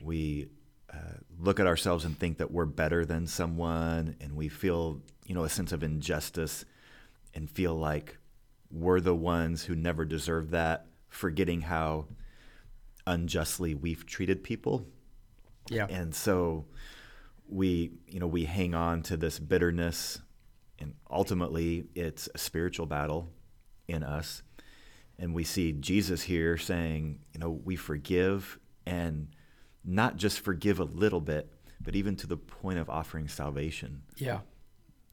we 0.01 0.49
uh, 0.93 1.17
look 1.39 1.59
at 1.59 1.67
ourselves 1.67 2.05
and 2.05 2.17
think 2.17 2.37
that 2.37 2.51
we're 2.51 2.65
better 2.65 3.05
than 3.05 3.27
someone, 3.27 4.15
and 4.21 4.35
we 4.35 4.47
feel 4.49 5.01
you 5.25 5.35
know 5.35 5.43
a 5.43 5.49
sense 5.49 5.71
of 5.71 5.83
injustice, 5.83 6.65
and 7.33 7.49
feel 7.49 7.75
like 7.75 8.17
we're 8.71 8.99
the 8.99 9.15
ones 9.15 9.63
who 9.63 9.75
never 9.75 10.05
deserve 10.05 10.51
that, 10.51 10.87
forgetting 11.09 11.61
how 11.61 12.07
unjustly 13.07 13.75
we've 13.75 14.05
treated 14.05 14.43
people. 14.43 14.87
Yeah. 15.69 15.87
and 15.89 16.13
so 16.13 16.65
we 17.49 17.91
you 18.07 18.19
know 18.19 18.27
we 18.27 18.45
hang 18.45 18.73
on 18.75 19.01
to 19.03 19.17
this 19.17 19.39
bitterness 19.39 20.19
and 20.79 20.93
ultimately 21.09 21.85
it's 21.95 22.27
a 22.35 22.37
spiritual 22.37 22.85
battle 22.85 23.31
in 23.87 24.03
us 24.03 24.43
and 25.19 25.33
we 25.33 25.43
see 25.43 25.71
Jesus 25.71 26.23
here 26.23 26.57
saying 26.57 27.19
you 27.33 27.39
know 27.39 27.49
we 27.63 27.75
forgive 27.75 28.59
and 28.85 29.27
not 29.83 30.15
just 30.17 30.39
forgive 30.39 30.79
a 30.79 30.83
little 30.83 31.21
bit 31.21 31.51
but 31.81 31.95
even 31.95 32.15
to 32.15 32.27
the 32.27 32.37
point 32.37 32.79
of 32.79 32.89
offering 32.89 33.27
salvation 33.27 34.01
Yeah. 34.17 34.39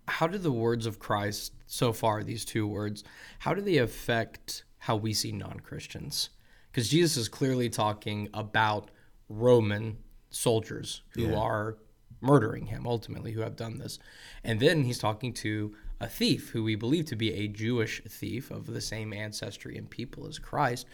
How 0.09 0.27
do 0.27 0.37
the 0.39 0.51
words 0.53 0.85
of 0.87 0.99
Christ 0.99 1.53
so 1.67 1.93
far, 1.93 2.25
these 2.25 2.45
two 2.45 2.67
words, 2.67 3.05
how 3.39 3.55
do 3.55 3.61
they 3.61 3.77
affect 3.79 4.65
how 4.79 4.97
we 4.97 5.15
see 5.15 5.31
non 5.31 5.61
Christians? 5.61 6.31
Because 6.71 6.89
Jesus 6.89 7.17
is 7.17 7.29
clearly 7.29 7.69
talking 7.71 8.29
about 8.35 8.91
Roman 9.29 9.99
soldiers 10.31 11.03
who 11.11 11.29
Yeah. 11.29 11.37
are 11.39 11.79
murdering 12.21 12.67
him 12.67 12.87
ultimately, 12.87 13.33
who 13.33 13.41
have 13.43 13.55
done 13.57 13.79
this. 13.79 13.99
And 14.43 14.59
then 14.59 14.83
he's 14.85 14.99
talking 14.99 15.33
to 15.35 15.75
a 16.03 16.09
thief 16.09 16.51
who 16.51 16.63
we 16.63 16.75
believe 16.75 17.07
to 17.07 17.17
be 17.17 17.33
a 17.33 17.49
Jewish 17.49 18.03
thief 18.09 18.51
of 18.51 18.67
the 18.67 18.81
same 18.81 19.13
ancestry 19.13 19.77
and 19.79 19.89
people 19.89 20.27
as 20.27 20.39
Christ. 20.39 20.87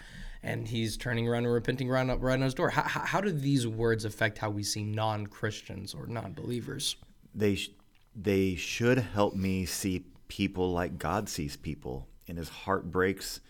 And 0.43 0.69
he's 0.69 0.97
turning 0.97 1.27
around 1.27 1.45
and 1.47 1.53
repenting 1.53 1.89
right, 1.89 2.09
on 2.09 2.41
his 2.41 2.55
door. 2.55 2.71
How, 2.71 2.83
how, 2.83 3.01
how 3.01 3.21
do 3.21 3.33
these 3.33 3.67
words 3.67 4.05
affect 4.05 4.39
how 4.39 4.51
we 4.51 4.63
see 4.63 4.85
non 4.85 5.27
Christians 5.27 5.95
or 5.95 6.07
non 6.07 6.33
believers? 6.33 6.97
they 7.35 7.55
sh- 7.55 7.71
they 8.15 8.55
should 8.57 8.99
help 8.99 9.35
me 9.35 9.65
see 9.65 10.05
people 10.27 10.73
like 10.73 10.99
God 10.99 11.29
sees 11.29 11.57
people, 11.57 12.09
and 12.27 12.37
His 12.37 12.49
heart 12.49 12.91
breaks 12.91 13.41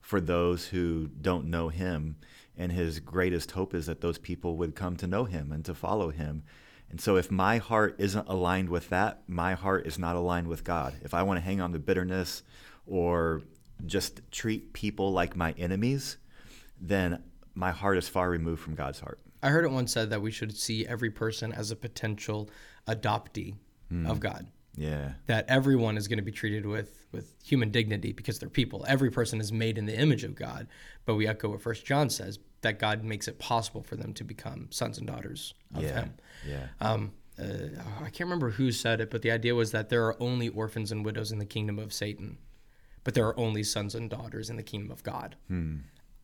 for 0.00 0.20
those 0.20 0.66
who 0.66 1.08
don't 1.20 1.46
know 1.46 1.68
Him, 1.68 2.16
and 2.56 2.72
His 2.72 3.00
greatest 3.00 3.50
hope 3.52 3.74
is 3.74 3.86
that 3.86 4.00
those 4.00 4.18
people 4.18 4.56
would 4.56 4.74
come 4.74 4.96
to 4.96 5.06
know 5.06 5.24
Him 5.24 5.52
and 5.52 5.64
to 5.66 5.74
follow 5.74 6.10
Him. 6.10 6.42
And 6.90 7.00
so, 7.00 7.16
if 7.16 7.30
my 7.30 7.58
heart 7.58 7.96
isn't 7.98 8.28
aligned 8.28 8.68
with 8.68 8.88
that, 8.90 9.22
my 9.26 9.54
heart 9.54 9.86
is 9.86 9.98
not 9.98 10.16
aligned 10.16 10.46
with 10.46 10.64
God. 10.64 10.94
If 11.02 11.14
I 11.14 11.22
want 11.22 11.38
to 11.38 11.40
hang 11.40 11.60
on 11.60 11.72
to 11.72 11.78
bitterness 11.78 12.42
or 12.86 13.42
just 13.86 14.20
treat 14.30 14.72
people 14.72 15.12
like 15.12 15.36
my 15.36 15.52
enemies, 15.58 16.18
then 16.80 17.22
my 17.54 17.72
heart 17.72 17.98
is 17.98 18.08
far 18.08 18.30
removed 18.30 18.62
from 18.62 18.74
God's 18.74 19.00
heart. 19.00 19.18
I 19.42 19.48
heard 19.50 19.64
it 19.64 19.70
once 19.70 19.92
said 19.92 20.10
that 20.10 20.22
we 20.22 20.30
should 20.30 20.56
see 20.56 20.86
every 20.86 21.10
person 21.10 21.52
as 21.52 21.70
a 21.70 21.76
potential 21.76 22.48
adoptee 22.88 23.56
hmm. 23.90 24.06
of 24.06 24.20
God. 24.20 24.46
Yeah. 24.76 25.12
That 25.26 25.44
everyone 25.48 25.96
is 25.96 26.08
going 26.08 26.18
to 26.18 26.24
be 26.24 26.32
treated 26.32 26.66
with 26.66 27.06
with 27.12 27.34
human 27.44 27.70
dignity 27.70 28.12
because 28.12 28.38
they're 28.38 28.48
people. 28.48 28.84
Every 28.88 29.10
person 29.10 29.40
is 29.40 29.52
made 29.52 29.78
in 29.78 29.86
the 29.86 29.96
image 29.96 30.24
of 30.24 30.34
God. 30.34 30.66
But 31.04 31.14
we 31.14 31.28
echo 31.28 31.50
what 31.50 31.60
First 31.60 31.84
John 31.84 32.10
says 32.10 32.38
that 32.64 32.78
God 32.78 33.02
makes 33.04 33.28
it 33.28 33.38
possible 33.38 33.82
for 33.82 33.96
them 33.96 34.12
to 34.14 34.24
become 34.24 34.66
sons 34.70 34.98
and 34.98 35.06
daughters 35.06 35.54
of 35.74 35.82
Yeah. 35.82 36.00
Him. 36.00 36.14
Yeah. 36.46 36.66
Um, 36.80 37.12
uh, 37.38 37.68
I 38.00 38.04
can't 38.10 38.20
remember 38.28 38.50
who 38.50 38.70
said 38.72 39.00
it, 39.00 39.10
but 39.10 39.22
the 39.22 39.30
idea 39.30 39.54
was 39.54 39.70
that 39.72 39.88
there 39.88 40.04
are 40.06 40.20
only 40.22 40.48
orphans 40.48 40.92
and 40.92 41.04
widows 41.04 41.32
in 41.32 41.38
the 41.38 41.46
kingdom 41.46 41.78
of 41.78 41.92
Satan, 41.92 42.38
but 43.04 43.14
there 43.14 43.26
are 43.26 43.38
only 43.38 43.62
sons 43.62 43.94
and 43.94 44.10
daughters 44.10 44.50
in 44.50 44.56
the 44.56 44.62
kingdom 44.62 44.90
of 44.90 45.02
God. 45.02 45.36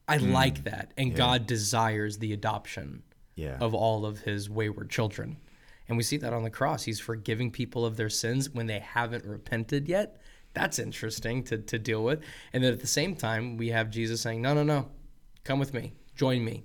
I 0.08 0.16
like 0.18 0.64
that, 0.64 0.92
and 0.98 1.14
God 1.14 1.46
desires 1.46 2.18
the 2.18 2.32
adoption 2.32 3.02
Yeah. 3.36 3.56
of 3.60 3.74
all 3.74 4.04
of 4.04 4.20
His 4.20 4.50
wayward 4.50 4.90
children, 4.90 5.36
and 5.88 5.96
we 5.96 6.02
see 6.02 6.16
that 6.18 6.32
on 6.32 6.42
the 6.44 6.50
cross. 6.50 6.84
He's 6.84 7.00
forgiving 7.00 7.50
people 7.50 7.84
of 7.86 7.96
their 7.96 8.10
sins 8.10 8.50
when 8.50 8.66
they 8.66 8.78
haven't 8.80 9.24
repented 9.24 9.88
yet. 9.88 10.20
That's 10.52 10.78
interesting 10.80 11.44
to, 11.44 11.58
to 11.58 11.78
deal 11.78 12.02
with, 12.02 12.22
and 12.52 12.62
then 12.62 12.72
at 12.72 12.80
the 12.80 12.86
same 12.88 13.14
time, 13.14 13.56
we 13.56 13.68
have 13.68 13.90
Jesus 13.90 14.20
saying, 14.20 14.42
"No, 14.42 14.52
no, 14.54 14.62
no, 14.64 14.90
come 15.44 15.58
with 15.60 15.72
me, 15.74 15.92
join 16.24 16.44
me, 16.44 16.56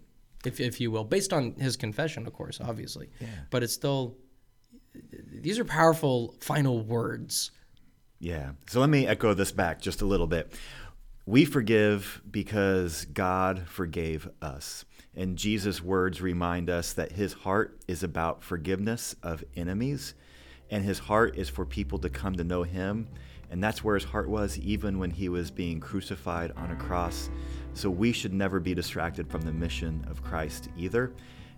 if 0.46 0.60
if 0.60 0.80
you 0.82 0.92
will," 0.92 1.06
based 1.06 1.32
on 1.34 1.44
His 1.68 1.76
confession, 1.78 2.28
of 2.28 2.34
course, 2.34 2.58
obviously, 2.62 3.08
Yeah. 3.20 3.28
but 3.52 3.64
it's 3.64 3.74
still 3.74 4.18
these 5.46 5.60
are 5.60 5.66
powerful 5.66 6.36
final 6.40 6.82
words. 6.84 7.52
Yeah. 8.20 8.52
So 8.68 8.80
let 8.80 8.90
me 8.90 9.06
echo 9.08 9.34
this 9.34 9.52
back 9.52 9.82
just 9.82 10.02
a 10.02 10.06
little 10.06 10.28
bit. 10.28 10.54
We 11.26 11.44
forgive 11.46 12.22
because 12.30 13.06
God 13.06 13.68
forgave 13.68 14.30
us. 14.42 14.86
And 15.16 15.38
Jesus' 15.38 15.82
words 15.82 16.22
remind 16.22 16.70
us 16.70 16.94
that 16.94 17.12
his 17.14 17.34
heart 17.34 17.82
is 17.88 18.04
about 18.04 18.44
forgiveness 18.44 19.16
of 19.24 19.44
enemies, 19.56 20.14
and 20.70 20.84
his 20.84 21.00
heart 21.00 21.38
is 21.38 21.50
for 21.50 21.66
people 21.66 22.00
to 22.00 22.10
come 22.10 22.36
to 22.36 22.44
know 22.44 22.64
him. 22.64 23.08
And 23.52 23.64
that's 23.64 23.84
where 23.84 23.96
his 23.96 24.06
heart 24.06 24.30
was, 24.30 24.58
even 24.60 24.98
when 24.98 25.12
he 25.12 25.30
was 25.30 25.52
being 25.52 25.80
crucified 25.80 26.52
on 26.56 26.72
a 26.72 26.76
cross. 26.76 27.30
So 27.76 27.90
we 27.90 28.14
should 28.14 28.34
never 28.34 28.60
be 28.60 28.74
distracted 28.74 29.30
from 29.30 29.42
the 29.42 29.52
mission 29.52 30.06
of 30.10 30.24
Christ 30.24 30.70
either. 30.78 31.12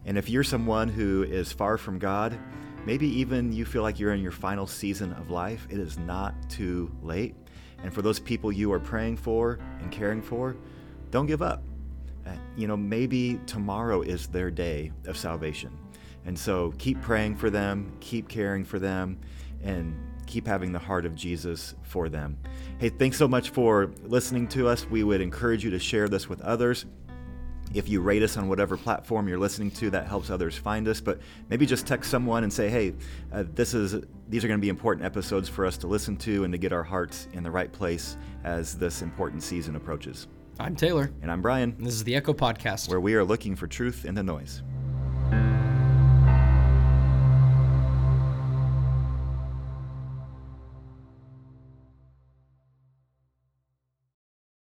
And 0.06 0.18
if 0.18 0.30
you're 0.30 0.44
someone 0.44 0.90
who 0.90 1.24
is 1.24 1.52
far 1.52 1.78
from 1.78 2.00
God, 2.00 2.38
maybe 2.86 3.08
even 3.20 3.54
you 3.54 3.66
feel 3.66 3.84
like 3.84 4.00
you're 4.00 4.14
in 4.14 4.22
your 4.22 4.32
final 4.32 4.66
season 4.66 5.14
of 5.14 5.30
life, 5.30 5.68
it 5.70 5.80
is 5.80 6.00
not 6.00 6.50
too 6.50 6.92
late. 7.04 7.36
And 7.84 7.94
for 7.94 8.02
those 8.02 8.20
people 8.20 8.52
you 8.52 8.74
are 8.74 8.80
praying 8.80 9.18
for 9.18 9.60
and 9.80 9.92
caring 9.92 10.24
for, 10.24 10.58
don't 11.12 11.28
give 11.28 11.44
up. 11.44 11.62
Uh, 12.26 12.32
you 12.56 12.68
know, 12.68 12.76
maybe 12.76 13.40
tomorrow 13.46 14.02
is 14.02 14.28
their 14.28 14.50
day 14.50 14.92
of 15.06 15.16
salvation. 15.18 15.78
And 16.26 16.38
so 16.38 16.74
keep 16.80 17.00
praying 17.02 17.36
for 17.36 17.52
them, 17.52 17.96
keep 18.00 18.28
caring 18.28 18.66
for 18.66 18.80
them, 18.80 19.20
and 19.64 19.96
keep 20.28 20.46
having 20.46 20.72
the 20.72 20.80
heart 20.80 21.06
of 21.06 21.16
Jesus 21.16 21.74
for 21.84 22.10
them. 22.10 22.38
Hey, 22.78 22.90
thanks 22.90 23.18
so 23.18 23.28
much 23.28 23.50
for 23.50 23.92
listening 24.04 24.48
to 24.50 24.68
us. 24.68 24.86
We 24.90 25.04
would 25.04 25.22
encourage 25.22 25.64
you 25.64 25.72
to 25.72 25.80
share 25.80 26.08
this 26.08 26.30
with 26.30 26.42
others. 26.42 26.86
If 27.74 27.90
you 27.90 28.00
rate 28.00 28.24
us 28.24 28.38
on 28.38 28.48
whatever 28.48 28.78
platform 28.78 29.28
you're 29.28 29.38
listening 29.40 29.72
to, 29.72 29.90
that 29.90 30.08
helps 30.08 30.30
others 30.30 30.58
find 30.58 30.88
us. 30.88 31.02
But 31.02 31.20
maybe 31.50 31.66
just 31.66 31.86
text 31.86 32.10
someone 32.10 32.44
and 32.44 32.54
say, 32.54 32.70
"Hey, 32.70 32.94
uh, 33.34 33.44
this 33.56 33.74
is 33.74 34.02
these 34.30 34.46
are 34.46 34.48
going 34.48 34.60
to 34.60 34.62
be 34.62 34.70
important 34.70 35.06
episodes 35.06 35.50
for 35.50 35.66
us 35.66 35.78
to 35.80 35.88
listen 35.88 36.16
to 36.18 36.44
and 36.46 36.52
to 36.54 36.58
get 36.58 36.72
our 36.72 36.84
hearts 36.84 37.28
in 37.34 37.44
the 37.44 37.52
right 37.52 37.72
place 37.72 38.16
as 38.46 38.76
this 38.78 39.02
important 39.02 39.44
season 39.44 39.76
approaches." 39.76 40.28
I'm 40.60 40.76
Taylor, 40.76 41.12
And 41.22 41.30
I'm 41.32 41.42
Brian, 41.42 41.76
and 41.78 41.86
this 41.86 41.94
is 41.94 42.04
the 42.04 42.16
Echo 42.16 42.34
Podcast. 42.34 42.90
where 42.90 43.00
we 43.02 43.14
are 43.16 43.24
looking 43.24 43.56
for 43.56 43.68
truth 43.68 44.06
in 44.06 44.16
the 44.16 44.24
noise. 44.24 44.64